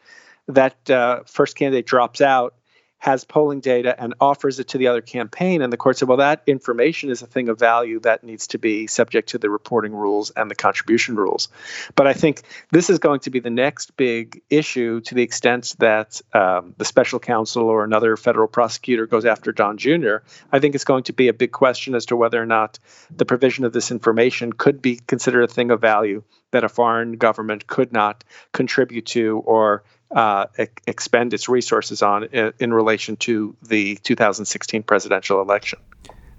That 0.48 0.90
uh, 0.90 1.22
first 1.26 1.56
candidate 1.56 1.86
drops 1.86 2.20
out, 2.20 2.54
has 3.02 3.24
polling 3.24 3.58
data 3.58 4.00
and 4.00 4.14
offers 4.20 4.60
it 4.60 4.68
to 4.68 4.78
the 4.78 4.86
other 4.86 5.00
campaign. 5.00 5.60
And 5.60 5.72
the 5.72 5.76
court 5.76 5.98
said, 5.98 6.06
well, 6.06 6.18
that 6.18 6.40
information 6.46 7.10
is 7.10 7.20
a 7.20 7.26
thing 7.26 7.48
of 7.48 7.58
value 7.58 7.98
that 8.00 8.22
needs 8.22 8.46
to 8.46 8.58
be 8.58 8.86
subject 8.86 9.30
to 9.30 9.38
the 9.38 9.50
reporting 9.50 9.92
rules 9.92 10.30
and 10.30 10.48
the 10.48 10.54
contribution 10.54 11.16
rules. 11.16 11.48
But 11.96 12.06
I 12.06 12.12
think 12.12 12.42
this 12.70 12.88
is 12.90 13.00
going 13.00 13.18
to 13.20 13.30
be 13.30 13.40
the 13.40 13.50
next 13.50 13.96
big 13.96 14.40
issue 14.50 15.00
to 15.00 15.16
the 15.16 15.22
extent 15.22 15.74
that 15.80 16.20
um, 16.32 16.76
the 16.78 16.84
special 16.84 17.18
counsel 17.18 17.64
or 17.64 17.82
another 17.82 18.16
federal 18.16 18.46
prosecutor 18.46 19.08
goes 19.08 19.24
after 19.24 19.50
Don 19.50 19.78
Jr. 19.78 20.18
I 20.52 20.60
think 20.60 20.76
it's 20.76 20.84
going 20.84 21.02
to 21.04 21.12
be 21.12 21.26
a 21.26 21.32
big 21.32 21.50
question 21.50 21.96
as 21.96 22.06
to 22.06 22.14
whether 22.14 22.40
or 22.40 22.46
not 22.46 22.78
the 23.10 23.24
provision 23.24 23.64
of 23.64 23.72
this 23.72 23.90
information 23.90 24.52
could 24.52 24.80
be 24.80 25.00
considered 25.08 25.42
a 25.42 25.48
thing 25.48 25.72
of 25.72 25.80
value 25.80 26.22
that 26.52 26.62
a 26.62 26.68
foreign 26.68 27.12
government 27.16 27.66
could 27.66 27.92
not 27.92 28.22
contribute 28.52 29.06
to 29.06 29.42
or 29.44 29.82
uh, 30.14 30.46
expend 30.86 31.32
its 31.32 31.48
resources 31.48 32.02
on 32.02 32.24
in, 32.24 32.52
in 32.58 32.72
relation 32.72 33.16
to 33.16 33.56
the 33.62 33.96
2016 34.02 34.82
presidential 34.82 35.40
election. 35.40 35.78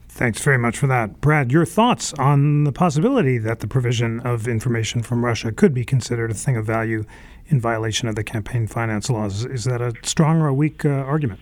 Thanks 0.09 0.43
very 0.43 0.59
much 0.59 0.77
for 0.77 0.85
that. 0.85 1.21
Brad, 1.21 1.51
your 1.51 1.65
thoughts 1.65 2.13
on 2.13 2.65
the 2.65 2.71
possibility 2.71 3.39
that 3.39 3.61
the 3.61 3.67
provision 3.67 4.19
of 4.19 4.47
information 4.47 5.01
from 5.01 5.25
Russia 5.25 5.51
could 5.51 5.73
be 5.73 5.83
considered 5.83 6.29
a 6.29 6.35
thing 6.35 6.55
of 6.55 6.67
value 6.67 7.03
in 7.47 7.59
violation 7.59 8.07
of 8.07 8.15
the 8.15 8.23
campaign 8.23 8.67
finance 8.67 9.09
laws. 9.09 9.43
Is 9.43 9.63
that 9.63 9.81
a 9.81 9.93
strong 10.03 10.39
or 10.39 10.47
a 10.47 10.53
weak 10.53 10.85
uh, 10.85 10.89
argument? 10.89 11.39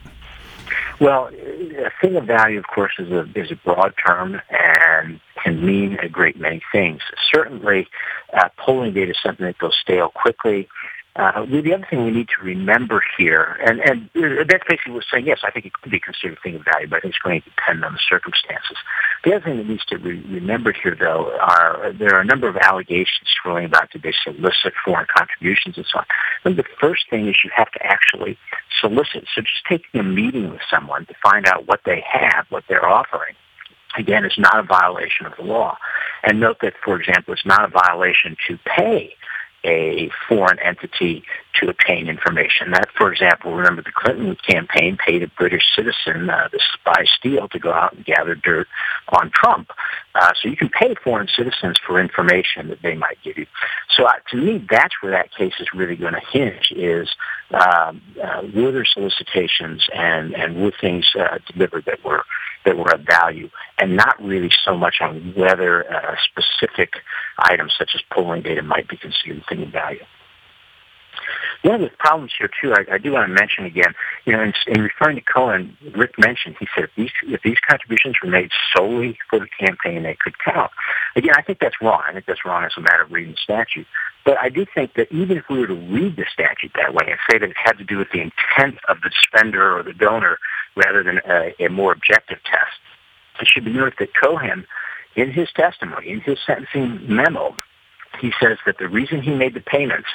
Well, 1.02 1.28
a 1.28 1.92
thing 2.00 2.16
of 2.16 2.26
value, 2.26 2.60
of 2.60 2.68
course, 2.68 2.94
is 2.98 3.12
a, 3.12 3.28
is 3.36 3.52
a 3.52 3.56
broad 3.56 3.94
term 4.06 4.40
and 4.50 5.20
can 5.44 5.66
mean 5.66 5.98
a 6.00 6.08
great 6.08 6.40
many 6.40 6.62
things. 6.72 7.02
Certainly, 7.34 7.88
uh, 8.34 8.50
polling 8.58 8.94
data 8.94 9.12
is 9.12 9.18
something 9.22 9.46
that 9.46 9.58
goes 9.58 9.76
stale 9.82 10.10
quickly. 10.10 10.70
Uh, 11.14 11.46
the 11.46 11.74
other 11.74 11.86
thing 11.90 12.06
we 12.06 12.12
need 12.12 12.30
to 12.30 12.42
remember 12.42 13.04
here, 13.18 13.60
and, 13.66 13.82
and 13.82 14.10
that's 14.48 14.64
basically 14.68 14.94
what 14.94 15.04
saying, 15.12 15.26
yes, 15.28 15.40
I 15.44 15.52
think 15.52 15.66
it 15.66 15.74
could 15.74 15.92
be 15.92 16.00
considered 16.00 16.38
a 16.38 16.42
thing 16.42 16.56
of 16.56 16.64
value, 16.64 16.88
but 16.88 16.98
I 16.98 17.00
think 17.02 17.14
it's 17.14 17.22
going 17.22 17.42
to 17.42 17.50
depend 17.50 17.84
on 17.84 17.92
the 17.92 18.00
circumstances. 18.08 18.78
The 19.26 19.36
other 19.36 19.44
thing 19.44 19.58
that 19.58 19.68
needs 19.68 19.86
to 19.88 20.00
be 20.00 20.22
remembered 20.22 20.78
here, 20.82 20.96
though, 20.98 21.38
are 21.42 21.92
there 21.92 22.16
are 22.16 22.22
a 22.22 22.26
number 22.26 22.48
of 22.48 22.56
allegations 22.56 23.30
swirling 23.42 23.66
about 23.66 23.92
did 23.92 24.04
they 24.04 24.14
solicit 24.24 24.74
foreign 24.86 25.06
contributions 25.14 25.78
and 25.78 25.86
so 25.86 26.00
on. 26.00 26.56
The 26.56 26.64
first 26.80 27.10
thing 27.10 27.28
is 27.28 27.36
you 27.44 27.52
have 27.54 27.70
to 27.72 27.86
actually 27.86 28.38
solicit. 28.80 29.26
So 29.36 29.42
just 29.42 29.66
taking 29.68 30.00
a 30.00 30.04
meeting 30.04 30.50
with 30.50 30.62
someone 30.70 31.06
to 31.08 31.14
find 31.22 31.46
out 31.46 31.68
what 31.68 31.82
they 31.86 32.04
have, 32.10 32.46
what 32.50 32.64
they're 32.70 32.88
offering, 32.88 33.36
again, 33.98 34.24
is 34.24 34.38
not 34.38 34.58
a 34.60 34.64
violation 34.64 35.26
of 35.26 35.34
the 35.36 35.44
law. 35.44 35.78
And 36.24 36.40
note 36.40 36.60
that, 36.62 36.76
for 36.84 37.00
example, 37.00 37.34
it's 37.34 37.46
not 37.46 37.66
a 37.66 37.68
violation 37.68 38.38
to 38.48 38.58
pay 38.66 39.14
a 39.64 40.10
foreign 40.28 40.60
entity 40.60 41.24
to 41.60 41.70
obtain 41.70 42.08
information. 42.08 42.72
That, 42.72 42.90
for 42.98 43.12
example, 43.12 43.54
remember 43.54 43.82
the 43.82 43.92
Clinton 43.92 44.36
campaign 44.48 44.98
paid 44.98 45.22
a 45.24 45.28
British 45.28 45.64
citizen, 45.76 46.30
uh, 46.30 46.48
the 46.52 46.60
spy 46.74 47.06
Steele, 47.06 47.48
to 47.50 47.60
go 47.60 47.72
out 47.72 47.94
and 47.94 48.06
gather 48.06 48.36
dirt 48.36 48.68
on 49.10 49.32
Trump. 49.34 49.72
Uh, 50.16 50.32
so 50.42 50.50
you 50.50 50.56
can 50.56 50.70
pay 50.70 50.96
foreign 50.96 51.28
citizens 51.28 51.78
for 51.86 52.00
information 52.00 52.70
that 52.70 52.82
they 52.82 52.96
might 52.96 53.18
give 53.24 53.38
you. 53.38 53.46
So 53.96 54.06
uh, 54.06 54.14
to 54.32 54.38
me, 54.38 54.66
that's 54.70 54.94
where 55.02 55.12
that 55.12 55.32
case 55.34 55.54
is 55.60 55.68
really 55.74 55.96
going 55.96 56.14
to 56.14 56.22
hinge: 56.32 56.72
is 56.76 57.10
um, 57.52 58.02
uh, 58.22 58.42
were 58.54 58.72
there 58.72 58.86
solicitations 58.86 59.88
and 59.94 60.34
and 60.34 60.62
were 60.62 60.74
things 60.80 61.10
uh, 61.18 61.40
delivered 61.52 61.86
that 61.86 62.04
were 62.04 62.24
that 62.66 62.78
were 62.78 62.94
of 62.94 63.02
value, 63.02 63.50
and 63.80 63.96
not 63.96 64.22
really 64.22 64.52
so 64.66 64.76
much 64.78 64.96
on 65.02 65.34
whether 65.36 65.82
a 65.82 66.18
specific 66.24 66.94
item 67.40 67.70
such 67.78 67.92
as 67.96 68.02
polling 68.12 68.42
data 68.42 68.62
might 68.62 68.88
be 68.88 68.98
considered 68.98 69.42
a 69.42 69.50
thing 69.50 69.64
of 69.64 69.70
value. 69.70 70.04
One 71.64 71.76
of 71.76 71.82
the 71.82 71.96
problems 71.98 72.32
here 72.38 72.50
too, 72.62 72.74
I, 72.74 72.96
I 72.96 72.98
do 72.98 73.12
want 73.12 73.28
to 73.28 73.34
mention 73.34 73.66
again, 73.66 73.94
you 74.26 74.34
know, 74.34 74.42
in, 74.42 74.54
in 74.68 74.82
referring 74.82 75.18
to 75.18 75.22
Cohen, 75.22 75.78
Rick 75.96 76.18
mentioned 76.18 76.56
he 76.60 76.68
said 76.74 76.86
if 76.86 76.90
these 76.96 77.12
if 77.24 77.42
these 77.44 77.58
contributions 77.68 78.16
were 78.24 78.30
made 78.30 78.50
solely 78.76 79.18
for 79.30 79.40
the 79.40 79.48
campaign, 79.60 80.04
they 80.04 80.18
could 80.20 80.40
count. 80.40 80.72
Again, 81.16 81.34
I 81.38 81.42
think 81.42 81.60
that's 81.60 81.76
wrong. 81.82 82.02
I 82.08 82.14
think 82.14 82.26
that's 82.26 82.46
wrong 82.46 82.64
as 82.64 82.72
a 82.78 82.82
matter 82.82 83.04
of 83.04 83.12
reading 83.12 83.34
the 83.34 83.38
statute. 83.38 83.86
But 84.26 84.38
I 84.40 84.50
do 84.50 84.66
think 84.74 84.94
that 84.96 85.12
even 85.12 85.38
if 85.38 85.46
we 85.50 85.60
were 85.60 85.68
to 85.68 85.76
read 85.76 86.16
the 86.16 86.26
statute 86.32 86.72
that 86.76 86.94
way 86.94 87.06
and 87.08 87.20
say 87.30 87.38
that 87.38 87.50
it 87.50 87.58
had 87.58 87.78
to 87.78 87.84
do 87.84 87.98
with 87.98 88.10
the 88.12 88.22
intent 88.22 88.80
of 88.88 89.02
the 89.02 89.12
spender 89.28 89.78
or 89.78 89.84
the 89.84 89.94
donor 89.94 90.40
rather 90.76 91.04
than 91.04 91.20
a, 91.26 91.54
a 91.60 91.70
more 91.70 91.92
objective 91.92 92.40
test, 92.44 92.80
it 93.42 93.48
should 93.48 93.66
be 93.66 93.74
noted 93.74 93.96
that 94.00 94.10
Cohen, 94.16 94.66
in 95.16 95.32
his 95.32 95.50
testimony, 95.52 96.10
in 96.10 96.22
his 96.22 96.40
sentencing 96.46 97.02
memo, 97.08 97.56
he 98.20 98.32
says 98.40 98.58
that 98.66 98.78
the 98.78 98.88
reason 98.88 99.22
he 99.22 99.34
made 99.34 99.54
the 99.54 99.62
payments 99.62 100.10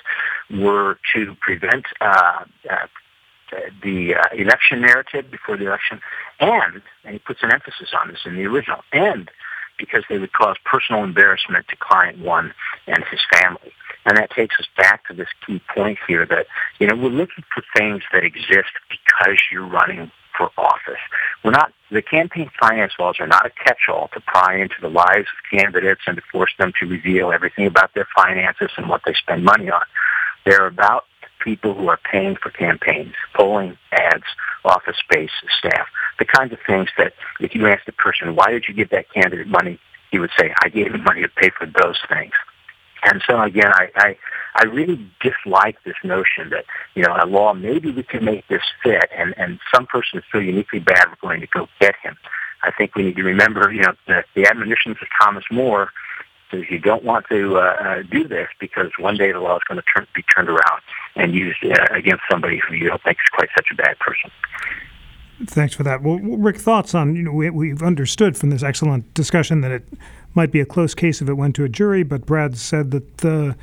were 0.50 0.98
to 1.14 1.34
prevent 1.40 1.86
uh, 2.00 2.44
uh, 2.70 2.86
the 3.82 4.14
uh, 4.14 4.22
election 4.34 4.80
narrative 4.80 5.30
before 5.30 5.56
the 5.56 5.66
election, 5.66 6.00
and 6.40 6.82
and 7.04 7.12
he 7.14 7.18
puts 7.18 7.42
an 7.42 7.52
emphasis 7.52 7.90
on 7.98 8.08
this 8.08 8.20
in 8.24 8.36
the 8.36 8.44
original, 8.44 8.80
and 8.92 9.30
because 9.78 10.04
they 10.08 10.18
would 10.18 10.32
cause 10.32 10.56
personal 10.64 11.04
embarrassment 11.04 11.66
to 11.68 11.76
client 11.76 12.18
one 12.18 12.54
and 12.86 13.04
his 13.10 13.20
family. 13.32 13.72
And 14.04 14.16
that 14.16 14.30
takes 14.30 14.54
us 14.58 14.66
back 14.76 15.06
to 15.08 15.14
this 15.14 15.28
key 15.44 15.60
point 15.74 15.98
here 16.06 16.24
that, 16.26 16.46
you 16.78 16.86
know, 16.86 16.94
we're 16.94 17.10
looking 17.10 17.44
for 17.52 17.62
things 17.76 18.02
that 18.12 18.24
exist 18.24 18.70
because 18.88 19.36
you're 19.50 19.66
running 19.66 20.10
for 20.36 20.50
office. 20.58 21.00
We're 21.44 21.52
not, 21.52 21.72
the 21.90 22.02
campaign 22.02 22.50
finance 22.58 22.92
laws 22.98 23.16
are 23.20 23.26
not 23.26 23.46
a 23.46 23.50
catch-all 23.50 24.08
to 24.14 24.20
pry 24.20 24.60
into 24.60 24.76
the 24.80 24.88
lives 24.88 25.26
of 25.28 25.58
candidates 25.58 26.02
and 26.06 26.16
to 26.16 26.22
force 26.32 26.52
them 26.58 26.72
to 26.80 26.86
reveal 26.86 27.32
everything 27.32 27.66
about 27.66 27.94
their 27.94 28.08
finances 28.14 28.70
and 28.76 28.88
what 28.88 29.02
they 29.06 29.14
spend 29.14 29.44
money 29.44 29.70
on. 29.70 29.82
They're 30.44 30.66
about 30.66 31.04
people 31.40 31.74
who 31.74 31.88
are 31.88 32.00
paying 32.10 32.36
for 32.36 32.50
campaigns, 32.50 33.14
polling, 33.34 33.78
ads, 33.92 34.24
office 34.64 34.96
space, 34.98 35.30
staff, 35.58 35.86
the 36.18 36.24
kinds 36.24 36.52
of 36.52 36.58
things 36.66 36.88
that 36.98 37.12
if 37.40 37.54
you 37.54 37.66
ask 37.68 37.84
the 37.86 37.92
person, 37.92 38.34
why 38.34 38.50
did 38.50 38.64
you 38.66 38.74
give 38.74 38.90
that 38.90 39.12
candidate 39.12 39.46
money? 39.46 39.78
He 40.10 40.18
would 40.18 40.30
say, 40.38 40.52
I 40.62 40.68
gave 40.68 40.92
him 40.92 41.04
money 41.04 41.22
to 41.22 41.28
pay 41.28 41.50
for 41.50 41.66
those 41.66 41.98
things. 42.08 42.32
And 43.06 43.22
so 43.26 43.40
again, 43.40 43.72
I, 43.72 43.88
I, 43.96 44.16
I 44.56 44.64
really 44.64 44.98
dislike 45.20 45.82
this 45.84 45.94
notion 46.02 46.50
that, 46.50 46.64
you 46.94 47.02
know, 47.02 47.16
a 47.18 47.24
law, 47.24 47.54
maybe 47.54 47.90
we 47.92 48.02
can 48.02 48.24
make 48.24 48.46
this 48.48 48.62
fit 48.82 49.08
and, 49.16 49.32
and 49.38 49.60
some 49.74 49.86
person 49.86 50.18
is 50.18 50.24
so 50.30 50.38
uniquely 50.38 50.80
bad 50.80 51.06
we're 51.08 51.28
going 51.28 51.40
to 51.40 51.46
go 51.46 51.68
get 51.80 51.94
him. 52.02 52.16
I 52.62 52.72
think 52.72 52.96
we 52.96 53.04
need 53.04 53.16
to 53.16 53.22
remember, 53.22 53.72
you 53.72 53.82
know, 53.82 53.94
the, 54.06 54.24
the 54.34 54.46
admonitions 54.46 54.96
of 55.00 55.08
Thomas 55.20 55.44
More 55.50 55.90
is 56.52 56.64
you 56.70 56.78
don't 56.78 57.04
want 57.04 57.26
to 57.28 57.58
uh, 57.58 57.60
uh, 57.60 58.02
do 58.10 58.26
this 58.26 58.48
because 58.58 58.90
one 58.98 59.16
day 59.16 59.30
the 59.30 59.40
law 59.40 59.56
is 59.56 59.62
going 59.68 59.78
to 59.78 59.84
turn, 59.94 60.06
be 60.14 60.22
turned 60.22 60.48
around 60.48 60.82
and 61.14 61.34
used 61.34 61.64
uh, 61.64 61.86
against 61.92 62.22
somebody 62.30 62.58
who 62.58 62.74
you 62.74 62.88
don't 62.88 63.02
think 63.02 63.18
is 63.18 63.28
quite 63.32 63.48
such 63.56 63.66
a 63.70 63.74
bad 63.74 63.98
person. 63.98 64.30
Thanks 65.44 65.74
for 65.74 65.82
that. 65.82 66.02
Well, 66.02 66.18
Rick, 66.18 66.58
thoughts 66.58 66.94
on 66.94 67.14
you 67.14 67.22
know 67.22 67.32
we, 67.32 67.50
we've 67.50 67.82
understood 67.82 68.36
from 68.36 68.50
this 68.50 68.62
excellent 68.62 69.12
discussion 69.12 69.60
that 69.60 69.70
it 69.70 69.86
might 70.34 70.50
be 70.50 70.60
a 70.60 70.66
close 70.66 70.94
case 70.94 71.20
if 71.20 71.28
it 71.28 71.34
went 71.34 71.54
to 71.56 71.64
a 71.64 71.68
jury, 71.68 72.02
but 72.02 72.24
Brad 72.24 72.56
said 72.56 72.90
that 72.92 73.18
the 73.18 73.56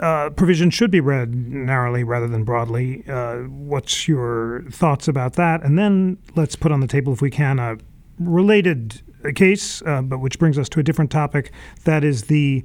uh, 0.00 0.30
provision 0.30 0.70
should 0.70 0.90
be 0.90 1.00
read 1.00 1.34
narrowly 1.34 2.02
rather 2.02 2.26
than 2.26 2.44
broadly. 2.44 3.04
Uh, 3.08 3.42
what's 3.42 4.08
your 4.08 4.64
thoughts 4.70 5.06
about 5.06 5.34
that? 5.34 5.62
And 5.62 5.78
then 5.78 6.18
let's 6.34 6.56
put 6.56 6.72
on 6.72 6.80
the 6.80 6.86
table, 6.86 7.12
if 7.12 7.22
we 7.22 7.30
can, 7.30 7.58
a 7.58 7.78
related 8.18 9.00
case, 9.34 9.82
uh, 9.82 10.02
but 10.02 10.18
which 10.18 10.38
brings 10.38 10.58
us 10.58 10.68
to 10.70 10.80
a 10.80 10.82
different 10.82 11.10
topic. 11.10 11.52
That 11.84 12.04
is 12.04 12.24
the 12.24 12.64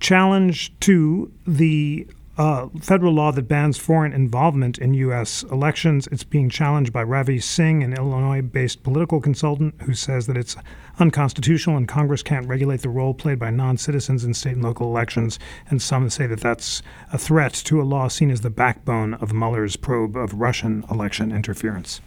challenge 0.00 0.78
to 0.80 1.32
the 1.46 2.06
uh, 2.38 2.68
federal 2.80 3.12
law 3.12 3.32
that 3.32 3.48
bans 3.48 3.76
foreign 3.76 4.12
involvement 4.12 4.78
in 4.78 4.94
U.S. 4.94 5.42
elections. 5.44 6.06
It's 6.12 6.22
being 6.22 6.48
challenged 6.48 6.92
by 6.92 7.02
Ravi 7.02 7.40
Singh, 7.40 7.82
an 7.82 7.92
Illinois 7.92 8.42
based 8.42 8.84
political 8.84 9.20
consultant 9.20 9.74
who 9.82 9.92
says 9.92 10.28
that 10.28 10.36
it's 10.36 10.56
unconstitutional 11.00 11.76
and 11.76 11.88
Congress 11.88 12.22
can't 12.22 12.46
regulate 12.46 12.82
the 12.82 12.88
role 12.88 13.12
played 13.12 13.40
by 13.40 13.50
non 13.50 13.76
citizens 13.76 14.24
in 14.24 14.34
state 14.34 14.52
and 14.52 14.62
local 14.62 14.86
elections. 14.86 15.40
And 15.68 15.82
some 15.82 16.08
say 16.10 16.28
that 16.28 16.40
that's 16.40 16.80
a 17.12 17.18
threat 17.18 17.52
to 17.54 17.80
a 17.80 17.82
law 17.82 18.06
seen 18.06 18.30
as 18.30 18.42
the 18.42 18.50
backbone 18.50 19.14
of 19.14 19.32
Mueller's 19.32 19.74
probe 19.74 20.16
of 20.16 20.34
Russian 20.34 20.84
election 20.88 21.32
interference. 21.32 22.00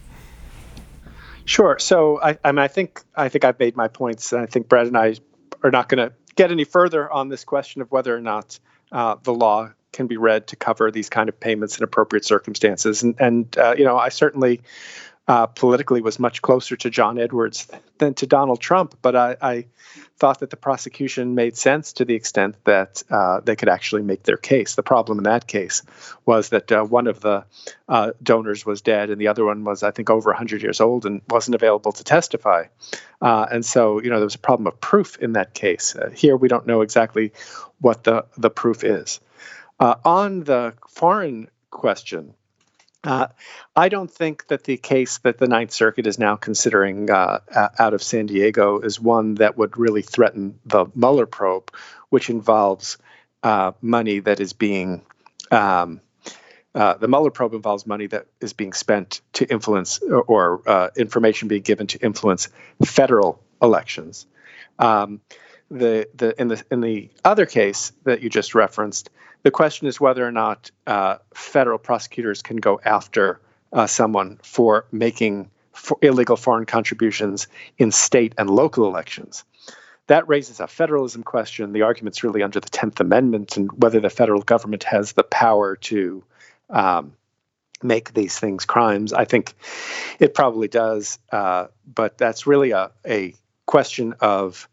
Sure. 1.44 1.78
So 1.78 2.22
I, 2.22 2.38
I, 2.46 2.54
mean, 2.54 2.60
I 2.60 2.70
think 2.70 3.02
I 3.18 3.28
think 3.28 3.44
I've 3.44 3.60
made 3.60 3.76
my 3.76 3.90
points, 3.90 4.32
and 4.32 4.42
I 4.42 4.46
think 4.46 4.70
Brad 4.70 4.88
and 4.88 4.98
I 4.98 5.16
are 5.62 5.72
not 5.72 5.90
going 5.90 6.10
to 6.10 6.16
get 6.36 6.52
any 6.52 6.64
further 6.64 7.12
on 7.12 7.28
this 7.28 7.44
question 7.44 7.82
of 7.82 7.92
whether 7.92 8.16
or 8.16 8.22
not 8.22 8.58
uh, 8.94 9.16
the 9.24 9.34
law 9.34 9.72
can 9.92 10.08
be 10.08 10.18
read 10.18 10.48
to 10.48 10.56
cover 10.56 10.92
these 10.92 11.10
kind 11.10 11.30
of 11.30 11.40
payments 11.40 11.78
in 11.78 11.84
appropriate 11.84 12.26
circumstances. 12.26 13.04
And, 13.04 13.16
and 13.20 13.58
uh, 13.58 13.76
you 13.78 13.84
know, 13.84 13.98
I 13.98 14.10
certainly 14.10 14.62
uh, 15.28 15.46
politically 15.46 16.02
was 16.02 16.20
much 16.20 16.42
closer 16.42 16.76
to 16.76 16.90
John 16.90 17.18
Edwards 17.20 17.68
than 18.00 18.14
to 18.16 18.28
Donald 18.28 18.60
Trump, 18.60 18.98
but 19.02 19.16
I, 19.16 19.38
I 19.42 19.66
thought 20.18 20.40
that 20.40 20.50
the 20.50 20.58
prosecution 20.58 21.36
made 21.36 21.56
sense 21.56 21.94
to 21.94 22.06
the 22.06 22.16
extent 22.16 22.56
that 22.66 23.04
uh, 23.10 23.40
they 23.40 23.56
could 23.56 23.70
actually 23.70 24.02
make 24.02 24.24
their 24.24 24.38
case. 24.38 24.76
The 24.76 24.84
problem 24.84 25.20
in 25.20 25.24
that 25.26 25.48
case 25.48 25.84
was 26.26 26.50
that 26.50 26.72
uh, 26.72 26.84
one 26.84 27.08
of 27.08 27.22
the 27.22 27.46
uh, 27.88 28.12
donors 28.22 28.66
was 28.66 28.82
dead, 28.82 29.10
and 29.10 29.22
the 29.22 29.28
other 29.28 29.46
one 29.46 29.64
was, 29.64 29.84
I 29.84 29.92
think, 29.92 30.10
over 30.10 30.32
100 30.32 30.62
years 30.62 30.82
old 30.82 31.06
and 31.06 31.22
wasn't 31.30 31.56
available 31.56 31.92
to 31.92 32.04
testify. 32.04 32.66
Uh, 33.22 33.46
and 33.52 33.64
so, 33.64 34.02
you 34.02 34.10
know, 34.10 34.18
there 34.18 34.26
was 34.26 34.36
a 34.36 34.40
problem 34.40 34.68
of 34.68 34.82
proof 34.82 35.18
in 35.18 35.34
that 35.34 35.54
case. 35.54 35.96
Uh, 35.96 36.10
here, 36.10 36.36
we 36.36 36.48
don't 36.48 36.68
know 36.68 36.82
exactly 36.82 37.32
what 37.80 38.04
the 38.04 38.26
the 38.38 38.50
proof 38.50 38.84
is. 38.84 39.20
Uh, 39.82 39.96
on 40.06 40.44
the 40.44 40.76
foreign 40.88 41.50
question, 41.72 42.36
uh, 43.04 43.26
I 43.76 43.90
don't 43.90 44.12
think 44.12 44.48
that 44.48 44.66
the 44.66 44.78
case 44.78 45.18
that 45.20 45.40
the 45.40 45.48
Ninth 45.48 45.72
Circuit 45.72 46.06
is 46.06 46.20
now 46.20 46.36
considering 46.36 47.10
uh, 47.10 47.40
out 47.80 47.96
of 47.96 48.04
San 48.04 48.28
Diego 48.28 48.80
is 48.80 49.00
one 49.00 49.36
that 49.36 49.58
would 49.58 49.76
really 49.80 50.04
threaten 50.04 50.60
the 50.68 50.86
Mueller 50.94 51.26
probe, 51.26 51.72
which 52.10 52.30
involves 52.30 53.00
uh, 53.42 53.72
money 53.82 54.20
that 54.20 54.40
is 54.40 54.54
being. 54.54 55.02
Um, 55.50 56.00
uh, 56.76 56.94
the 56.94 57.08
Mueller 57.08 57.32
probe 57.32 57.56
involves 57.56 57.88
money 57.88 58.06
that 58.06 58.28
is 58.40 58.54
being 58.54 58.74
spent 58.74 59.22
to 59.34 59.52
influence 59.52 60.00
or, 60.04 60.22
or 60.22 60.70
uh, 60.70 60.90
information 60.96 61.48
being 61.48 61.64
given 61.64 61.88
to 61.88 61.98
influence 62.06 62.50
federal 62.86 63.42
elections. 63.64 64.28
Um, 64.78 65.22
the, 65.72 66.08
the, 66.14 66.40
in 66.40 66.50
the 66.50 66.64
in 66.70 66.82
the 66.82 67.10
other 67.26 67.46
case 67.46 67.94
that 68.04 68.22
you 68.22 68.30
just 68.30 68.54
referenced, 68.54 69.10
the 69.44 69.52
question 69.52 69.88
is 69.88 70.00
whether 70.00 70.26
or 70.26 70.32
not 70.32 70.72
uh, 70.88 71.18
federal 71.34 71.78
prosecutors 71.78 72.42
can 72.42 72.58
go 72.58 72.80
after 72.84 73.40
uh, 73.74 73.88
someone 73.88 74.40
for 74.44 74.86
making 74.92 75.50
for 75.74 75.98
illegal 76.02 76.36
foreign 76.36 76.66
contributions 76.66 77.48
in 77.78 77.92
state 77.92 78.34
and 78.38 78.50
local 78.50 78.86
elections. 78.86 79.44
That 80.08 80.28
raises 80.28 80.60
a 80.60 80.68
federalism 80.68 81.24
question. 81.24 81.72
The 81.72 81.84
argument's 81.84 82.24
really 82.24 82.44
under 82.44 82.60
the 82.60 82.70
10th 82.70 83.00
Amendment 83.00 83.56
and 83.56 83.72
whether 83.82 84.00
the 84.00 84.10
federal 84.10 84.42
government 84.42 84.84
has 84.84 85.14
the 85.14 85.24
power 85.24 85.78
to 85.78 86.24
um, 86.70 87.14
make 87.82 88.14
these 88.14 88.38
things 88.38 88.66
crimes. 88.66 89.14
I 89.14 89.26
think 89.26 89.54
it 90.20 90.34
probably 90.34 90.68
does, 90.68 91.18
uh, 91.32 91.68
but 91.94 92.18
that's 92.18 92.46
really 92.46 92.72
a, 92.72 92.92
a 93.06 93.34
question 93.66 94.14
of 94.20 94.68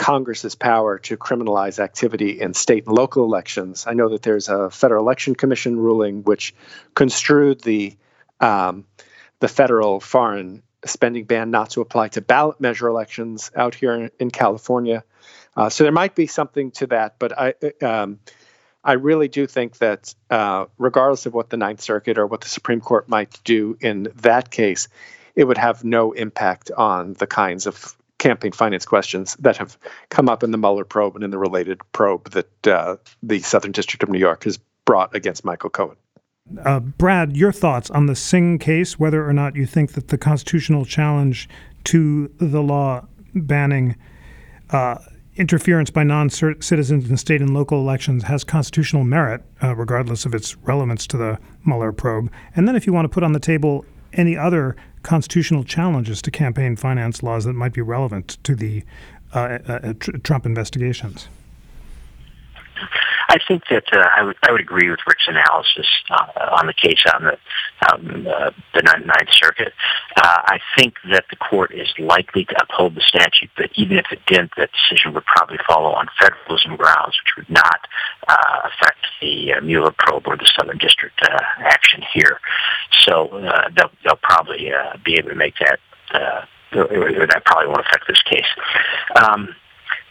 Congress's 0.00 0.54
power 0.54 0.98
to 0.98 1.14
criminalize 1.18 1.78
activity 1.78 2.40
in 2.40 2.54
state 2.54 2.86
and 2.86 2.96
local 2.96 3.22
elections. 3.22 3.84
I 3.86 3.92
know 3.92 4.08
that 4.08 4.22
there's 4.22 4.48
a 4.48 4.70
Federal 4.70 5.04
Election 5.04 5.34
Commission 5.34 5.78
ruling 5.78 6.22
which 6.24 6.54
construed 6.94 7.60
the 7.60 7.94
um, 8.40 8.86
the 9.40 9.48
federal 9.48 10.00
foreign 10.00 10.62
spending 10.86 11.24
ban 11.24 11.50
not 11.50 11.68
to 11.70 11.82
apply 11.82 12.08
to 12.08 12.22
ballot 12.22 12.58
measure 12.62 12.88
elections 12.88 13.50
out 13.54 13.74
here 13.74 13.92
in, 13.92 14.10
in 14.18 14.30
California. 14.30 15.04
Uh, 15.54 15.68
so 15.68 15.84
there 15.84 15.92
might 15.92 16.14
be 16.14 16.26
something 16.26 16.70
to 16.70 16.86
that, 16.86 17.16
but 17.18 17.38
I 17.38 17.52
um, 17.84 18.20
I 18.82 18.94
really 18.94 19.28
do 19.28 19.46
think 19.46 19.76
that 19.78 20.14
uh, 20.30 20.64
regardless 20.78 21.26
of 21.26 21.34
what 21.34 21.50
the 21.50 21.58
Ninth 21.58 21.82
Circuit 21.82 22.16
or 22.16 22.26
what 22.26 22.40
the 22.40 22.48
Supreme 22.48 22.80
Court 22.80 23.06
might 23.10 23.38
do 23.44 23.76
in 23.82 24.08
that 24.22 24.50
case, 24.50 24.88
it 25.36 25.44
would 25.44 25.58
have 25.58 25.84
no 25.84 26.12
impact 26.12 26.70
on 26.70 27.12
the 27.14 27.26
kinds 27.26 27.66
of 27.66 27.94
campaign 28.20 28.52
finance 28.52 28.84
questions 28.84 29.34
that 29.40 29.56
have 29.56 29.76
come 30.10 30.28
up 30.28 30.44
in 30.44 30.52
the 30.52 30.58
Mueller 30.58 30.84
probe 30.84 31.16
and 31.16 31.24
in 31.24 31.30
the 31.30 31.38
related 31.38 31.80
probe 31.90 32.30
that 32.30 32.66
uh, 32.68 32.96
the 33.22 33.40
Southern 33.40 33.72
District 33.72 34.02
of 34.04 34.08
New 34.08 34.20
York 34.20 34.44
has 34.44 34.58
brought 34.84 35.12
against 35.16 35.44
Michael 35.44 35.70
Cohen. 35.70 35.96
Uh, 36.64 36.80
Brad, 36.80 37.36
your 37.36 37.52
thoughts 37.52 37.90
on 37.90 38.06
the 38.06 38.14
Singh 38.14 38.58
case, 38.58 38.98
whether 38.98 39.28
or 39.28 39.32
not 39.32 39.56
you 39.56 39.66
think 39.66 39.92
that 39.92 40.08
the 40.08 40.18
constitutional 40.18 40.84
challenge 40.84 41.48
to 41.84 42.30
the 42.38 42.60
law 42.60 43.06
banning 43.34 43.96
uh, 44.70 44.98
interference 45.36 45.90
by 45.90 46.02
non 46.02 46.28
citizens 46.28 47.08
in 47.08 47.16
state 47.16 47.40
and 47.40 47.54
local 47.54 47.78
elections 47.80 48.24
has 48.24 48.44
constitutional 48.44 49.04
merit, 49.04 49.42
uh, 49.62 49.74
regardless 49.76 50.26
of 50.26 50.34
its 50.34 50.56
relevance 50.58 51.06
to 51.06 51.16
the 51.16 51.38
Mueller 51.64 51.92
probe. 51.92 52.30
And 52.56 52.66
then, 52.66 52.76
if 52.76 52.86
you 52.86 52.92
want 52.92 53.04
to 53.04 53.08
put 53.08 53.22
on 53.22 53.32
the 53.32 53.40
table 53.40 53.84
any 54.12 54.36
other 54.36 54.76
constitutional 55.02 55.64
challenges 55.64 56.20
to 56.22 56.30
campaign 56.30 56.76
finance 56.76 57.22
laws 57.22 57.44
that 57.44 57.54
might 57.54 57.72
be 57.72 57.80
relevant 57.80 58.38
to 58.44 58.54
the 58.54 58.84
uh, 59.34 59.58
uh, 59.68 59.72
uh 59.72 59.92
Trump 60.22 60.46
investigations? 60.46 61.28
I 63.30 63.38
think 63.46 63.62
that 63.70 63.84
uh, 63.92 64.08
I 64.16 64.24
would 64.24 64.36
I 64.42 64.50
would 64.50 64.60
agree 64.60 64.90
with 64.90 64.98
Rick's 65.06 65.28
analysis 65.28 65.86
uh, 66.10 66.56
on 66.58 66.66
the 66.66 66.74
case 66.74 67.02
on 67.14 67.22
the 67.22 67.38
um, 67.86 68.26
uh, 68.26 68.50
the 68.74 68.82
Ninth 68.82 69.30
Circuit. 69.30 69.72
Uh, 70.16 70.42
I 70.46 70.58
think 70.76 70.94
that 71.10 71.26
the 71.30 71.36
court 71.36 71.72
is 71.72 71.88
likely 71.98 72.44
to 72.46 72.56
uphold 72.60 72.96
the 72.96 73.02
statute, 73.02 73.50
but 73.56 73.70
even 73.76 73.98
if 73.98 74.06
it 74.10 74.18
didn't, 74.26 74.50
that 74.56 74.70
decision 74.72 75.14
would 75.14 75.24
probably 75.26 75.58
follow 75.64 75.90
on 75.92 76.08
federalism 76.18 76.74
grounds, 76.74 77.16
which 77.22 77.36
would 77.36 77.50
not 77.50 77.86
uh, 78.26 78.68
affect 78.68 78.98
the 79.20 79.52
uh, 79.52 79.60
Mueller 79.60 79.94
probe 79.96 80.26
or 80.26 80.36
the 80.36 80.50
Southern 80.58 80.78
District 80.78 81.18
uh, 81.22 81.38
action 81.60 82.02
here. 82.12 82.40
So 83.02 83.28
uh, 83.28 83.68
they'll, 83.76 83.92
they'll 84.04 84.20
probably 84.22 84.72
uh, 84.72 84.96
be 85.04 85.14
able 85.14 85.30
to 85.30 85.36
make 85.36 85.54
that. 85.60 85.78
Uh, 86.12 86.44
that 86.72 87.42
probably 87.44 87.66
won't 87.66 87.80
affect 87.80 88.06
this 88.06 88.22
case. 88.22 88.46
Um, 89.16 89.54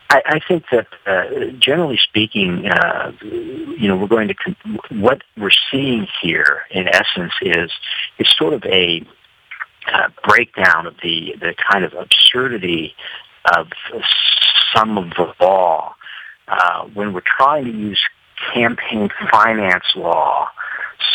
I, 0.10 0.22
I 0.26 0.40
think 0.48 0.66
that 0.72 0.88
uh, 1.06 1.52
generally 1.60 1.98
speaking, 1.98 2.68
uh, 2.68 3.12
you 3.22 3.88
know, 3.88 3.96
we're 3.96 4.08
going 4.08 4.28
to 4.30 4.34
con- 4.34 4.80
what 4.90 5.22
we're 5.38 5.52
seeing 5.72 6.08
here, 6.22 6.62
in 6.72 6.88
essence, 6.88 7.34
is 7.42 7.72
is 8.18 8.28
sort 8.38 8.54
of 8.54 8.64
a 8.66 9.06
uh, 9.88 10.10
breakdown 10.28 10.88
of 10.88 10.96
the 11.04 11.36
the 11.40 11.54
kind 11.72 11.84
of 11.86 11.94
absurdity 11.94 12.96
of 13.56 13.68
some 14.76 14.98
of 14.98 15.12
the 15.12 15.34
law, 15.40 15.96
uh, 16.48 16.86
when 16.94 17.14
we're 17.14 17.22
trying 17.38 17.66
to 17.66 17.72
use 17.72 18.00
campaign 18.54 19.10
finance 19.32 19.86
law 19.96 20.50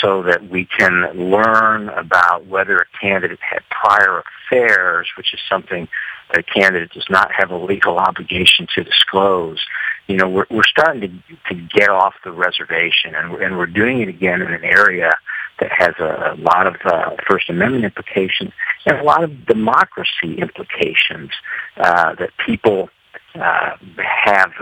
so 0.01 0.23
that 0.23 0.49
we 0.49 0.67
can 0.67 1.03
learn 1.15 1.89
about 1.91 2.47
whether 2.47 2.77
a 2.79 2.87
candidate 3.01 3.41
had 3.41 3.63
prior 3.71 4.23
affairs, 4.23 5.09
which 5.17 5.35
is 5.35 5.41
something 5.49 5.89
a 6.31 6.43
candidate 6.43 6.91
does 6.91 7.07
not 7.11 7.31
have 7.33 7.51
a 7.51 7.57
legal 7.57 7.99
obligation 7.99 8.67
to 8.75 8.83
disclose. 8.83 9.61
You 10.07 10.17
know, 10.17 10.29
we're, 10.29 10.47
we're 10.51 10.65
starting 10.65 11.23
to, 11.29 11.55
to 11.55 11.61
get 11.61 11.89
off 11.91 12.15
the 12.25 12.33
reservation, 12.33 13.15
and 13.15 13.33
we're, 13.33 13.43
and 13.43 13.59
we're 13.59 13.67
doing 13.67 14.01
it 14.01 14.09
again 14.09 14.43
in 14.43 14.53
an 14.53 14.65
area 14.65 15.13
that 15.61 15.71
has 15.71 15.95
a, 16.01 16.35
a 16.35 16.37
lot 16.37 16.67
of 16.67 16.77
uh, 16.85 17.17
First 17.29 17.49
Amendment 17.49 17.85
implications 17.85 18.53
and 18.87 18.99
a 18.99 19.05
lot 19.05 19.23
of 19.23 19.47
democracy 19.47 20.37
implications 20.39 21.31
uh, 21.77 22.15
that 22.17 22.31
people 22.45 22.89
uh, 23.35 23.77
have. 23.99 24.53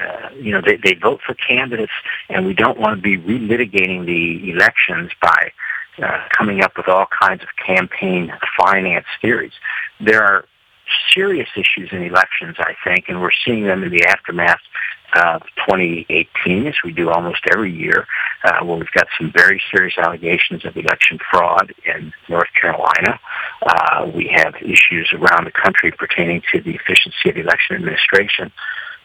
Uh, 0.00 0.30
you 0.34 0.52
know, 0.52 0.60
they, 0.64 0.76
they 0.76 0.94
vote 0.94 1.20
for 1.24 1.34
candidates, 1.34 1.92
and 2.28 2.46
we 2.46 2.54
don't 2.54 2.78
want 2.78 2.96
to 2.96 3.02
be 3.02 3.18
relitigating 3.18 4.06
the 4.06 4.50
elections 4.50 5.10
by 5.20 5.52
uh, 6.02 6.26
coming 6.36 6.62
up 6.62 6.76
with 6.76 6.88
all 6.88 7.06
kinds 7.06 7.42
of 7.42 7.48
campaign 7.64 8.32
finance 8.58 9.06
theories. 9.20 9.52
There 10.00 10.22
are 10.22 10.46
serious 11.14 11.48
issues 11.56 11.90
in 11.92 12.02
elections, 12.02 12.56
I 12.58 12.74
think, 12.84 13.08
and 13.08 13.20
we're 13.20 13.30
seeing 13.44 13.64
them 13.64 13.82
in 13.82 13.90
the 13.90 14.04
aftermath 14.04 14.60
of 15.14 15.42
2018, 15.66 16.66
as 16.66 16.74
we 16.82 16.92
do 16.92 17.10
almost 17.10 17.40
every 17.52 17.70
year, 17.70 18.06
uh, 18.44 18.64
where 18.64 18.78
we've 18.78 18.92
got 18.92 19.06
some 19.18 19.30
very 19.30 19.60
serious 19.70 19.98
allegations 19.98 20.64
of 20.64 20.76
election 20.76 21.18
fraud 21.30 21.74
in 21.84 22.12
North 22.28 22.48
Carolina. 22.58 23.20
Uh, 23.62 24.10
we 24.14 24.28
have 24.34 24.54
issues 24.56 25.12
around 25.12 25.44
the 25.44 25.52
country 25.52 25.92
pertaining 25.92 26.42
to 26.52 26.60
the 26.60 26.74
efficiency 26.74 27.28
of 27.28 27.36
election 27.36 27.76
administration. 27.76 28.50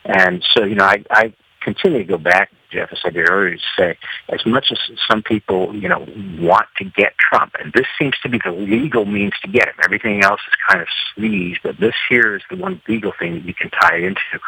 And 0.08 0.44
so, 0.56 0.64
you 0.64 0.76
know, 0.76 0.86
I, 0.86 1.04
I 1.12 1.34
continue 1.62 2.00
to 2.00 2.06
go 2.06 2.18
back, 2.18 2.50
Jeff, 2.72 2.90
as 2.94 3.00
I 3.04 3.10
did 3.10 3.30
earlier, 3.30 3.56
to 3.56 3.62
say, 3.78 3.98
as 4.30 4.46
much 4.46 4.68
as 4.72 4.80
some 5.10 5.22
people, 5.22 5.76
you 5.76 5.90
know, 5.90 6.08
want 6.40 6.68
to 6.78 6.86
get 6.86 7.18
Trump, 7.18 7.56
and 7.60 7.74
this 7.74 7.86
seems 8.00 8.16
to 8.24 8.30
be 8.30 8.40
the 8.44 8.52
legal 8.52 9.06
means 9.06 9.34
to 9.42 9.50
get 9.50 9.68
him. 9.68 9.76
Everything 9.84 10.24
else 10.24 10.40
is 10.48 10.54
kind 10.70 10.82
of 10.82 10.88
sleaze, 11.16 11.58
but 11.62 11.78
this 11.80 11.96
here 12.10 12.36
is 12.36 12.42
the 12.50 12.56
one 12.56 12.82
legal 12.88 13.12
thing 13.20 13.34
that 13.36 13.46
you 13.46 13.54
can 13.54 13.70
tie 13.70 13.98
into. 13.98 14.40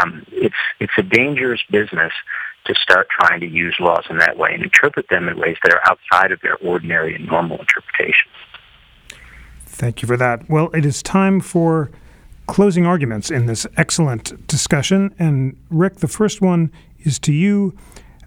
Um, 0.00 0.24
it's 0.30 0.54
it's 0.80 0.92
a 0.96 1.02
dangerous 1.02 1.60
business 1.70 2.12
to 2.66 2.74
start 2.76 3.08
trying 3.10 3.40
to 3.40 3.46
use 3.46 3.76
laws 3.78 4.04
in 4.08 4.18
that 4.18 4.38
way 4.38 4.50
and 4.54 4.62
interpret 4.62 5.08
them 5.10 5.28
in 5.28 5.38
ways 5.38 5.56
that 5.62 5.72
are 5.74 5.82
outside 5.86 6.32
of 6.32 6.40
their 6.40 6.56
ordinary 6.56 7.14
and 7.14 7.26
normal 7.26 7.58
interpretation. 7.58 8.30
Thank 9.66 10.02
you 10.02 10.08
for 10.08 10.16
that. 10.16 10.48
Well, 10.48 10.70
it 10.72 10.86
is 10.86 11.02
time 11.02 11.40
for 11.40 11.90
closing 12.46 12.86
arguments 12.86 13.30
in 13.30 13.46
this 13.46 13.66
excellent 13.76 14.46
discussion. 14.46 15.14
And 15.18 15.56
Rick, 15.70 15.96
the 15.96 16.08
first 16.08 16.40
one 16.40 16.70
is 17.00 17.18
to 17.20 17.32
you. 17.32 17.76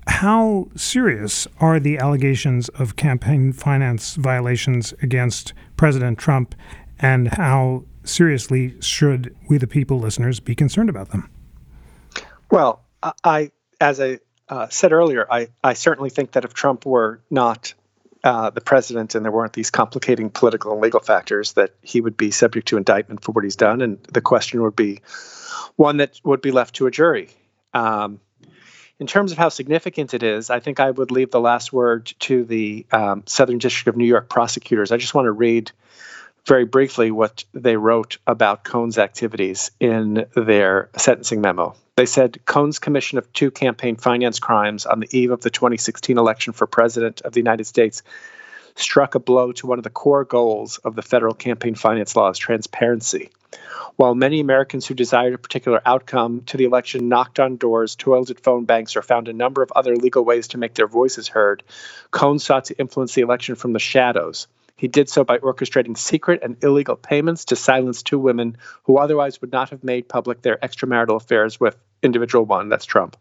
How 0.08 0.70
serious 0.76 1.48
are 1.60 1.80
the 1.80 1.98
allegations 1.98 2.70
of 2.70 2.96
campaign 2.96 3.52
finance 3.52 4.16
violations 4.16 4.94
against 5.02 5.54
President 5.76 6.18
Trump, 6.18 6.56
and 6.98 7.28
how 7.28 7.84
seriously 8.06 8.80
should 8.80 9.36
we, 9.50 9.58
the 9.58 9.68
people 9.68 10.00
listeners, 10.00 10.40
be 10.40 10.56
concerned 10.56 10.90
about 10.90 11.10
them? 11.10 11.30
Well, 12.50 12.86
I, 13.24 13.52
as 13.82 14.00
I 14.00 14.20
uh, 14.48 14.70
said 14.70 14.94
earlier, 14.94 15.28
I, 15.30 15.50
I 15.64 15.74
certainly 15.74 16.10
think 16.10 16.32
that 16.32 16.46
if 16.46 16.54
Trump 16.54 16.86
were 16.86 17.22
not 17.30 17.74
uh, 18.28 18.50
the 18.50 18.60
president 18.60 19.16
and 19.16 19.24
there 19.24 19.32
weren't 19.32 19.54
these 19.54 19.72
complicating 19.72 20.30
political 20.30 20.74
and 20.74 20.82
legal 20.82 21.00
factors, 21.00 21.54
that 21.54 21.72
he 21.82 22.02
would 22.02 22.18
be 22.18 22.30
subject 22.30 22.68
to 22.68 22.76
indictment 22.76 23.24
for 23.24 23.32
what 23.32 23.46
he's 23.46 23.56
done, 23.56 23.80
and 23.80 24.04
the 24.12 24.20
question 24.20 24.62
would 24.62 24.76
be 24.76 25.00
one 25.78 25.96
that 25.96 26.20
would 26.26 26.42
be 26.42 26.52
left 26.52 26.76
to 26.76 26.88
a 26.88 26.92
jury. 26.92 27.30
Um, 27.74 28.20
in 29.00 29.08
terms 29.08 29.32
of 29.32 29.38
how 29.38 29.48
significant 29.48 30.14
it 30.14 30.24
is, 30.24 30.50
I 30.50 30.60
think 30.60 30.82
I 30.82 30.92
would 30.92 31.10
leave 31.10 31.32
the 31.32 31.40
last 31.40 31.72
word 31.72 32.14
to 32.20 32.44
the 32.44 32.86
um, 32.92 33.24
Southern 33.28 33.60
District 33.60 33.88
of 33.88 33.96
New 33.96 34.06
York 34.06 34.28
prosecutors. 34.28 34.92
I 34.92 34.98
just 34.98 35.14
want 35.14 35.28
to 35.28 35.32
read 35.32 35.72
very 36.48 36.66
briefly 36.66 37.12
what 37.12 37.44
they 37.54 37.78
wrote 37.78 38.18
about 38.26 38.64
Cohen's 38.64 38.98
activities 38.98 39.72
in 39.80 40.26
their 40.36 40.90
sentencing 40.98 41.42
memo. 41.42 41.76
They 41.96 42.06
said 42.06 42.40
Cohen's 42.46 42.80
commission 42.80 43.18
of 43.18 43.32
two 43.34 43.52
campaign 43.52 43.96
finance 43.96 44.40
crimes 44.40 44.86
on 44.86 45.00
the 45.00 45.10
eve 45.18 45.32
of 45.32 45.42
the 45.42 45.50
2016 45.50 46.18
election 46.18 46.54
for 46.54 46.68
president 46.68 47.22
of 47.22 47.34
the 47.34 47.40
United 47.40 47.66
States 47.66 48.04
struck 48.76 49.16
a 49.16 49.20
blow 49.20 49.52
to 49.52 49.68
one 49.68 49.80
of 49.80 49.84
the 49.84 49.90
core 49.90 50.24
goals 50.24 50.78
of 50.78 50.96
the 50.96 51.02
federal 51.02 51.34
campaign 51.34 51.76
finance 51.76 52.16
laws 52.16 52.38
transparency. 52.38 53.32
While 53.96 54.14
many 54.14 54.40
Americans 54.40 54.86
who 54.86 54.94
desired 54.94 55.34
a 55.34 55.40
particular 55.40 55.82
outcome 55.86 56.42
to 56.48 56.58
the 56.58 56.66
election 56.66 57.10
knocked 57.10 57.40
on 57.40 57.58
doors, 57.58 57.96
toiled 57.96 58.30
at 58.30 58.40
phone 58.40 58.66
banks, 58.66 58.96
or 58.96 59.02
found 59.02 59.28
a 59.28 59.34
number 59.34 59.64
of 59.64 59.72
other 59.72 59.96
legal 59.96 60.24
ways 60.24 60.50
to 60.50 60.60
make 60.60 60.76
their 60.76 60.88
voices 60.88 61.28
heard, 61.28 61.64
Cohen 62.12 62.38
sought 62.38 62.66
to 62.66 62.78
influence 62.78 63.16
the 63.16 63.22
election 63.22 63.56
from 63.56 63.74
the 63.74 63.80
shadows. 63.80 64.48
He 64.78 64.88
did 64.88 65.10
so 65.10 65.24
by 65.24 65.40
orchestrating 65.40 65.98
secret 65.98 66.42
and 66.44 66.64
illegal 66.64 66.96
payments 66.96 67.46
to 67.46 67.56
silence 67.56 68.04
two 68.04 68.20
women 68.20 68.58
who 68.84 68.98
otherwise 68.98 69.42
would 69.42 69.52
not 69.52 69.72
have 69.72 69.84
made 69.84 70.08
public 70.08 70.42
their 70.42 70.58
extramarital 70.58 71.18
affairs 71.18 71.60
with 71.60 71.76
individual 72.04 72.46
one, 72.46 72.70
that's 72.70 72.86
Trump. 72.86 73.18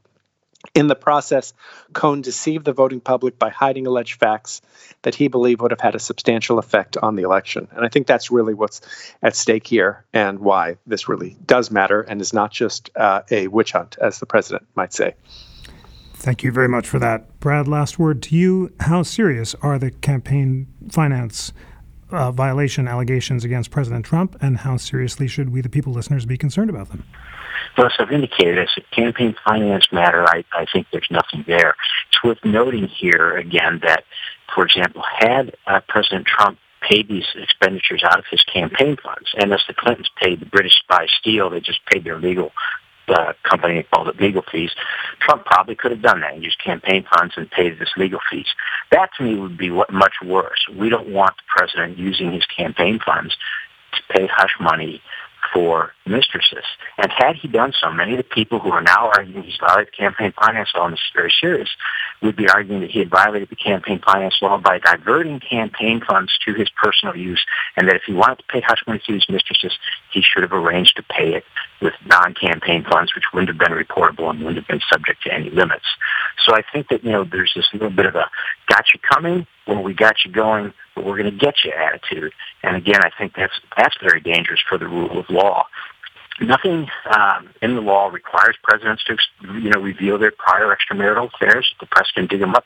In 0.75 0.89
the 0.89 0.95
process, 0.95 1.55
Cohen 1.93 2.23
deceived 2.23 2.65
the 2.65 2.73
voting 2.73 3.01
public 3.01 3.39
by 3.39 3.51
hiding 3.51 3.87
alleged 3.87 4.19
facts 4.19 4.61
that 5.03 5.15
he 5.15 5.29
believed 5.29 5.61
would 5.61 5.71
have 5.71 5.81
had 5.81 5.95
a 5.95 6.01
substantial 6.01 6.59
effect 6.59 6.97
on 6.97 7.15
the 7.15 7.23
election. 7.23 7.69
And 7.75 7.85
I 7.85 7.89
think 7.89 8.07
that's 8.07 8.31
really 8.31 8.55
what's 8.55 8.81
at 9.23 9.37
stake 9.37 9.67
here 9.67 10.05
and 10.13 10.41
why 10.41 10.77
this 10.87 11.09
really 11.09 11.37
does 11.47 11.71
matter 11.71 12.01
and 12.03 12.21
is 12.21 12.33
not 12.33 12.51
just 12.51 12.91
uh, 12.97 13.23
a 13.31 13.49
witch 13.49 13.73
hunt, 13.73 13.97
as 14.01 14.19
the 14.19 14.27
president 14.27 14.67
might 14.75 14.93
say. 14.93 15.15
Thank 16.27 16.43
you 16.43 16.51
very 16.51 16.67
much 16.67 16.89
for 16.89 16.99
that. 16.99 17.39
Brad, 17.39 17.69
last 17.69 18.01
word 18.01 18.21
to 18.25 18.35
you. 18.35 18.73
How 18.81 19.05
serious 19.05 19.55
are 19.63 19.79
the 19.79 19.93
campaign 19.93 20.67
finance 20.91 21.53
uh, 22.11 22.33
violation 22.33 22.89
allegations 22.89 23.45
against 23.45 23.71
President 23.71 24.05
Trump, 24.05 24.37
and 24.41 24.59
how 24.59 24.77
seriously 24.77 25.29
should 25.29 25.51
we, 25.51 25.61
the 25.61 25.69
people 25.69 25.93
listeners, 25.93 26.27
be 26.27 26.37
concerned 26.37 26.69
about 26.69 26.89
them? 26.89 27.05
Well, 27.79 27.87
as 27.87 27.93
I've 28.01 28.11
indicated, 28.11 28.59
as 28.59 28.71
a 28.77 28.81
campaign 28.93 29.37
finance 29.47 29.87
matter, 29.93 30.25
I, 30.27 30.43
I 30.53 30.67
think 30.73 30.89
there's 30.93 31.07
nothing 31.13 31.45
there. 31.47 31.77
It's 32.09 32.25
worth 32.25 32.45
noting 32.45 32.89
here 32.89 33.37
again 33.37 33.79
that, 33.85 34.03
for 34.53 34.65
example, 34.67 35.05
had 35.21 35.57
uh, 35.69 35.79
President 35.87 36.27
Trump 36.27 36.59
paid 36.81 37.07
these 37.07 37.27
expenditures 37.37 38.03
out 38.03 38.19
of 38.19 38.25
his 38.29 38.43
campaign 38.53 38.97
funds, 39.01 39.33
and 39.39 39.53
as 39.53 39.63
the 39.69 39.75
Clintons 39.75 40.11
paid 40.21 40.41
the 40.41 40.47
British 40.47 40.77
spy 40.81 41.07
Steele, 41.21 41.51
they 41.51 41.61
just 41.61 41.87
paid 41.87 42.03
their 42.03 42.19
legal 42.19 42.51
uh, 43.09 43.33
company 43.43 43.83
called 43.85 44.09
it 44.09 44.21
legal 44.21 44.43
fees. 44.51 44.71
Trump 45.21 45.45
probably 45.45 45.75
could 45.75 45.91
have 45.91 46.03
done 46.03 46.21
that 46.21 46.35
and 46.35 46.43
used 46.43 46.59
campaign 46.63 47.07
funds 47.13 47.35
and 47.37 47.51
paid 47.51 47.79
this 47.79 47.91
legal 47.97 48.21
fees. 48.31 48.47
That 48.91 49.11
to 49.17 49.25
me 49.25 49.37
would 49.37 49.57
be 49.57 49.71
what, 49.71 49.93
much 49.93 50.15
worse. 50.25 50.67
We 50.75 50.89
don't 50.89 51.09
want 51.09 51.37
the 51.37 51.43
president 51.49 51.99
using 51.99 52.33
his 52.33 52.45
campaign 52.47 53.01
funds 53.05 53.37
to 53.95 54.03
pay 54.13 54.27
hush 54.27 54.55
money 54.61 55.03
for 55.57 55.91
mistresses. 56.05 56.67
And 56.99 57.11
had 57.11 57.37
he 57.37 57.49
done 57.49 57.73
so, 57.81 57.91
many 57.91 58.13
of 58.13 58.19
the 58.19 58.25
people 58.25 58.59
who 58.59 58.71
are 58.73 58.83
now 58.83 59.11
arguing 59.17 59.43
he's 59.43 59.57
violated 59.57 59.91
the 59.91 59.97
campaign 59.97 60.35
finance 60.39 60.69
law, 60.75 60.85
and 60.85 60.93
this 60.93 61.01
is 61.01 61.13
very 61.15 61.33
serious, 61.41 61.71
would 62.21 62.37
be 62.37 62.47
arguing 62.47 62.83
that 62.83 62.91
he 62.91 62.99
had 62.99 63.09
violated 63.09 63.49
the 63.49 63.57
campaign 63.57 63.99
finance 64.05 64.35
law 64.43 64.59
by 64.59 64.79
diverting 64.79 65.41
campaign 65.41 66.03
funds 66.07 66.39
to 66.45 66.53
his 66.53 66.69
personal 66.69 67.17
use, 67.17 67.43
and 67.75 67.89
that 67.89 67.97
if 67.97 68.03
he 68.03 68.13
wanted 68.13 68.37
to 68.37 68.45
pay 68.51 68.61
hush 68.61 68.83
money 68.87 69.01
to 69.07 69.15
his 69.15 69.27
mistresses, 69.31 69.73
he 70.13 70.21
should 70.21 70.43
have 70.43 70.53
arranged 70.53 70.95
to 70.97 71.03
pay 71.05 71.35
it 71.35 71.45
with 71.81 71.95
non-campaign 72.05 72.85
funds, 72.85 73.15
which 73.15 73.25
wouldn't 73.33 73.49
have 73.49 73.59
been 73.59 73.77
reportable 73.77 74.29
and 74.29 74.41
wouldn't 74.41 74.59
have 74.59 74.69
been 74.69 74.83
subject 74.93 75.23
to 75.23 75.33
any 75.33 75.49
limits. 75.49 75.87
So 76.45 76.55
I 76.55 76.63
think 76.71 76.89
that, 76.89 77.03
you 77.03 77.13
know, 77.13 77.25
there's 77.25 77.53
this 77.57 77.69
little 77.73 77.89
bit 77.89 78.05
of 78.05 78.15
a 78.15 78.29
got 78.69 78.85
you 78.93 79.01
coming, 79.01 79.47
well, 79.67 79.83
we 79.83 79.95
got 79.95 80.17
you 80.23 80.31
going, 80.31 80.75
but 80.97 81.05
we're 81.05 81.19
going 81.19 81.31
to 81.31 81.39
get 81.39 81.55
you 81.65 81.71
attitude. 81.71 82.33
And 82.65 82.75
again, 82.75 83.01
I 83.05 83.11
think 83.17 83.35
that's 83.37 83.53
that's 83.77 83.95
very 84.03 84.21
dangerous 84.21 84.61
for 84.69 84.79
the 84.79 84.89
rule 84.89 85.21
of 85.21 85.31
law. 85.31 85.67
Nothing 86.41 86.89
um, 87.15 87.51
in 87.63 87.77
the 87.77 87.81
law 87.81 88.09
requires 88.09 88.57
presidents 88.63 89.05
to, 89.05 89.17
you 89.55 89.71
know, 89.71 89.81
reveal 89.81 90.19
their 90.19 90.33
prior 90.33 90.75
extramarital 90.75 91.33
affairs. 91.33 91.73
The 91.81 91.87
press 91.87 92.11
can 92.11 92.27
dig 92.27 92.41
them 92.41 92.55
up. 92.55 92.65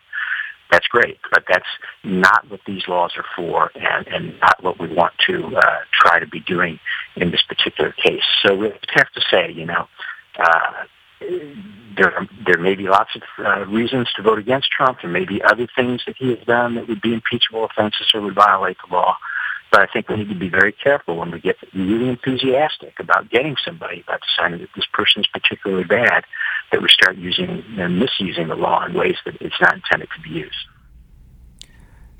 That's 0.72 0.86
great, 0.86 1.18
but 1.30 1.44
that's 1.48 1.66
not 2.04 2.48
what 2.48 2.60
these 2.64 2.86
laws 2.86 3.12
are 3.16 3.24
for, 3.34 3.72
and, 3.74 4.06
and 4.06 4.40
not 4.40 4.62
what 4.62 4.78
we 4.78 4.92
want 4.92 5.14
to 5.26 5.56
uh, 5.56 5.78
try 5.92 6.20
to 6.20 6.26
be 6.28 6.40
doing 6.40 6.78
in 7.16 7.32
this 7.32 7.42
particular 7.42 7.92
case. 7.92 8.22
So 8.44 8.54
we 8.54 8.72
have 8.94 9.10
to 9.10 9.20
say, 9.30 9.52
you 9.52 9.66
know, 9.66 9.88
uh, 10.38 10.84
there 11.20 12.26
there 12.46 12.58
may 12.58 12.74
be 12.74 12.88
lots 12.88 13.10
of 13.14 13.22
uh, 13.38 13.66
reasons 13.66 14.10
to 14.16 14.22
vote 14.22 14.38
against 14.38 14.70
Trump. 14.70 14.98
There 15.02 15.10
may 15.10 15.24
be 15.24 15.42
other 15.42 15.66
things 15.74 16.02
that 16.06 16.16
he 16.16 16.30
has 16.30 16.38
done 16.46 16.74
that 16.76 16.88
would 16.88 17.00
be 17.00 17.12
impeachable 17.12 17.64
offenses 17.64 18.10
or 18.14 18.20
would 18.22 18.34
violate 18.34 18.76
the 18.86 18.94
law. 18.94 19.16
But 19.70 19.82
I 19.82 19.86
think 19.86 20.08
we 20.08 20.16
need 20.16 20.28
to 20.30 20.34
be 20.34 20.48
very 20.48 20.72
careful 20.72 21.16
when 21.16 21.30
we 21.30 21.40
get 21.40 21.56
really 21.72 22.08
enthusiastic 22.08 22.98
about 22.98 23.30
getting 23.30 23.56
somebody, 23.64 24.00
about 24.00 24.20
deciding 24.22 24.60
that 24.60 24.70
this 24.74 24.86
person 24.92 25.22
is 25.22 25.28
particularly 25.28 25.84
bad, 25.84 26.24
that 26.72 26.82
we 26.82 26.88
start 26.88 27.16
using 27.16 27.62
and 27.78 27.98
misusing 27.98 28.48
the 28.48 28.56
law 28.56 28.84
in 28.84 28.94
ways 28.94 29.16
that 29.24 29.36
it's 29.40 29.60
not 29.60 29.74
intended 29.74 30.08
to 30.16 30.22
be 30.22 30.30
used. 30.30 30.56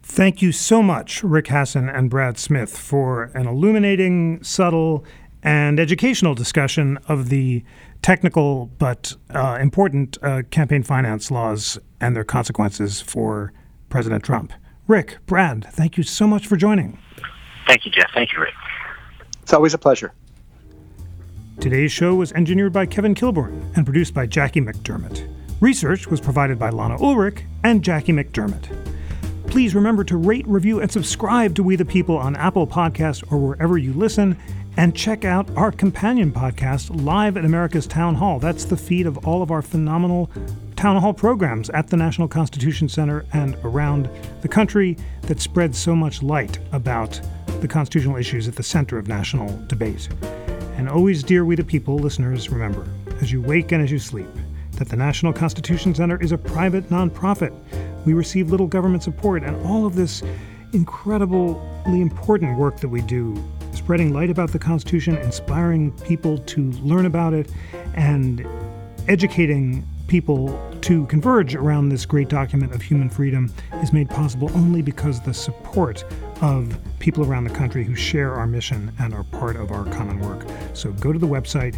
Thank 0.03 0.42
you 0.42 0.53
so 0.53 0.82
much, 0.82 1.22
Rick 1.24 1.46
Hasen 1.46 1.88
and 1.88 2.09
Brad 2.09 2.38
Smith, 2.38 2.76
for 2.76 3.24
an 3.34 3.46
illuminating, 3.46 4.42
subtle, 4.42 5.05
and 5.42 5.80
educational 5.80 6.34
discussion 6.34 6.98
of 7.09 7.30
the 7.30 7.64
technical 8.03 8.66
but 8.78 9.14
uh, 9.34 9.59
important 9.61 10.18
uh, 10.22 10.42
campaign 10.51 10.82
finance 10.82 11.30
laws 11.30 11.78
and 12.01 12.16
their 12.16 12.24
consequences 12.24 13.01
for 13.01 13.53
President 13.88 14.24
Trump. 14.24 14.53
Rick, 14.86 15.18
Brad, 15.26 15.66
thank 15.70 15.96
you 15.96 16.03
so 16.03 16.26
much 16.26 16.46
for 16.46 16.57
joining. 16.57 16.98
Thank 17.66 17.84
you, 17.84 17.92
Jeff. 17.92 18.11
Thank 18.12 18.32
you, 18.32 18.40
Rick. 18.40 18.55
It's 19.42 19.53
always 19.53 19.74
a 19.74 19.78
pleasure. 19.78 20.12
Today's 21.61 21.92
show 21.92 22.14
was 22.14 22.32
engineered 22.32 22.72
by 22.72 22.86
Kevin 22.86 23.14
Kilborn 23.14 23.76
and 23.76 23.84
produced 23.84 24.14
by 24.14 24.26
Jackie 24.26 24.61
McDermott. 24.61 25.28
Research 25.61 26.07
was 26.07 26.20
provided 26.20 26.59
by 26.59 26.70
Lana 26.70 26.96
Ulrich 27.03 27.44
and 27.62 27.84
Jackie 27.84 28.12
McDermott. 28.12 28.68
Please 29.46 29.74
remember 29.74 30.05
to 30.05 30.16
rate, 30.16 30.46
review, 30.48 30.80
and 30.80 30.90
subscribe 30.90 31.55
to 31.57 31.62
We 31.62 31.76
the 31.76 31.84
People 31.84 32.16
on 32.16 32.34
Apple 32.36 32.66
Podcasts 32.66 33.30
or 33.30 33.38
wherever 33.38 33.76
you 33.76 33.92
listen. 33.92 34.38
And 34.81 34.97
check 34.97 35.26
out 35.26 35.47
our 35.59 35.70
companion 35.72 36.33
podcast, 36.33 37.05
Live 37.05 37.37
at 37.37 37.45
America's 37.45 37.87
Town 37.87 38.14
Hall. 38.14 38.39
That's 38.39 38.64
the 38.64 38.78
feed 38.78 39.07
of 39.07 39.26
all 39.26 39.43
of 39.43 39.51
our 39.51 39.61
phenomenal 39.61 40.31
town 40.74 40.97
hall 40.97 41.12
programs 41.12 41.68
at 41.68 41.89
the 41.89 41.99
National 41.99 42.26
Constitution 42.26 42.89
Center 42.89 43.26
and 43.35 43.57
around 43.62 44.09
the 44.41 44.49
country 44.49 44.97
that 45.24 45.39
spread 45.39 45.76
so 45.76 45.95
much 45.95 46.22
light 46.22 46.59
about 46.72 47.20
the 47.61 47.68
constitutional 47.68 48.16
issues 48.16 48.49
at 48.49 48.57
the 48.57 48.62
center 48.62 48.97
of 48.97 49.07
national 49.07 49.55
debate. 49.66 50.09
And 50.78 50.89
always, 50.89 51.22
dear 51.22 51.45
We 51.45 51.57
the 51.57 51.62
People 51.62 51.97
listeners, 51.97 52.49
remember, 52.49 52.89
as 53.20 53.31
you 53.31 53.43
wake 53.43 53.72
and 53.72 53.83
as 53.83 53.91
you 53.91 53.99
sleep, 53.99 54.31
that 54.78 54.89
the 54.89 54.97
National 54.97 55.35
Constitution 55.35 55.95
Center 55.95 56.18
is 56.22 56.33
a 56.33 56.39
private 56.39 56.89
nonprofit. 56.89 57.55
We 58.07 58.14
receive 58.14 58.51
little 58.51 58.66
government 58.66 59.03
support, 59.03 59.43
and 59.43 59.62
all 59.66 59.85
of 59.85 59.95
this 59.95 60.22
incredibly 60.72 62.01
important 62.01 62.57
work 62.57 62.81
that 62.81 62.89
we 62.89 63.03
do, 63.03 63.37
spreading 63.81 64.12
light 64.12 64.28
about 64.28 64.53
the 64.53 64.59
Constitution, 64.59 65.16
inspiring 65.16 65.91
people 66.03 66.37
to 66.37 66.70
learn 66.83 67.07
about 67.07 67.33
it, 67.33 67.51
and 67.95 68.47
educating 69.09 69.87
people 70.07 70.61
to 70.83 71.07
converge 71.07 71.55
around 71.55 71.89
this 71.89 72.05
great 72.05 72.28
document 72.28 72.74
of 72.74 72.83
human 72.83 73.09
freedom 73.09 73.51
is 73.83 73.91
made 73.91 74.11
possible 74.11 74.51
only 74.55 74.83
because 74.83 75.22
the 75.22 75.33
support 75.33 76.05
of 76.43 76.76
people 76.99 77.24
around 77.24 77.45
the 77.45 77.55
country 77.55 77.83
who 77.83 77.95
share 77.95 78.35
our 78.35 78.47
mission 78.47 78.93
and 78.99 79.14
are 79.14 79.24
part 79.24 79.57
of 79.57 79.72
our 79.72 79.85
common 79.87 80.20
work. 80.20 80.47
So 80.74 80.93
go 80.93 81.11
to 81.11 81.18
the 81.18 81.28
website, 81.28 81.74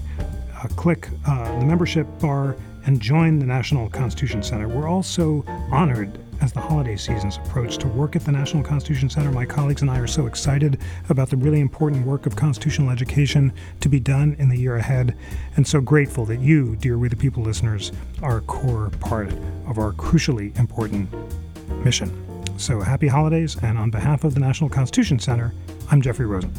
uh, 0.56 0.66
click 0.74 1.08
uh, 1.28 1.56
the 1.60 1.64
membership 1.64 2.06
bar, 2.18 2.56
and 2.84 3.00
join 3.00 3.38
the 3.38 3.46
National 3.46 3.88
Constitution 3.88 4.42
Center. 4.42 4.66
We're 4.66 4.88
also 4.88 5.44
honored 5.70 6.18
as 6.42 6.52
the 6.52 6.60
holiday 6.60 6.96
seasons 6.96 7.36
approach 7.36 7.78
to 7.78 7.86
work 7.86 8.16
at 8.16 8.24
the 8.24 8.32
National 8.32 8.64
Constitution 8.64 9.08
Center. 9.08 9.30
My 9.30 9.46
colleagues 9.46 9.80
and 9.80 9.90
I 9.90 9.98
are 9.98 10.08
so 10.08 10.26
excited 10.26 10.80
about 11.08 11.30
the 11.30 11.36
really 11.36 11.60
important 11.60 12.04
work 12.04 12.26
of 12.26 12.34
constitutional 12.34 12.90
education 12.90 13.52
to 13.78 13.88
be 13.88 14.00
done 14.00 14.34
in 14.40 14.48
the 14.48 14.58
year 14.58 14.76
ahead, 14.76 15.16
and 15.56 15.66
so 15.66 15.80
grateful 15.80 16.24
that 16.26 16.40
you, 16.40 16.74
dear 16.76 16.98
We 16.98 17.08
the 17.08 17.16
People 17.16 17.44
listeners, 17.44 17.92
are 18.22 18.38
a 18.38 18.40
core 18.42 18.90
part 18.98 19.32
of 19.66 19.78
our 19.78 19.92
crucially 19.92 20.56
important 20.58 21.08
mission. 21.84 22.10
So 22.58 22.80
happy 22.80 23.06
holidays, 23.06 23.56
and 23.62 23.78
on 23.78 23.90
behalf 23.90 24.24
of 24.24 24.34
the 24.34 24.40
National 24.40 24.68
Constitution 24.68 25.20
Center, 25.20 25.54
I'm 25.92 26.02
Jeffrey 26.02 26.26
Rosen. 26.26 26.52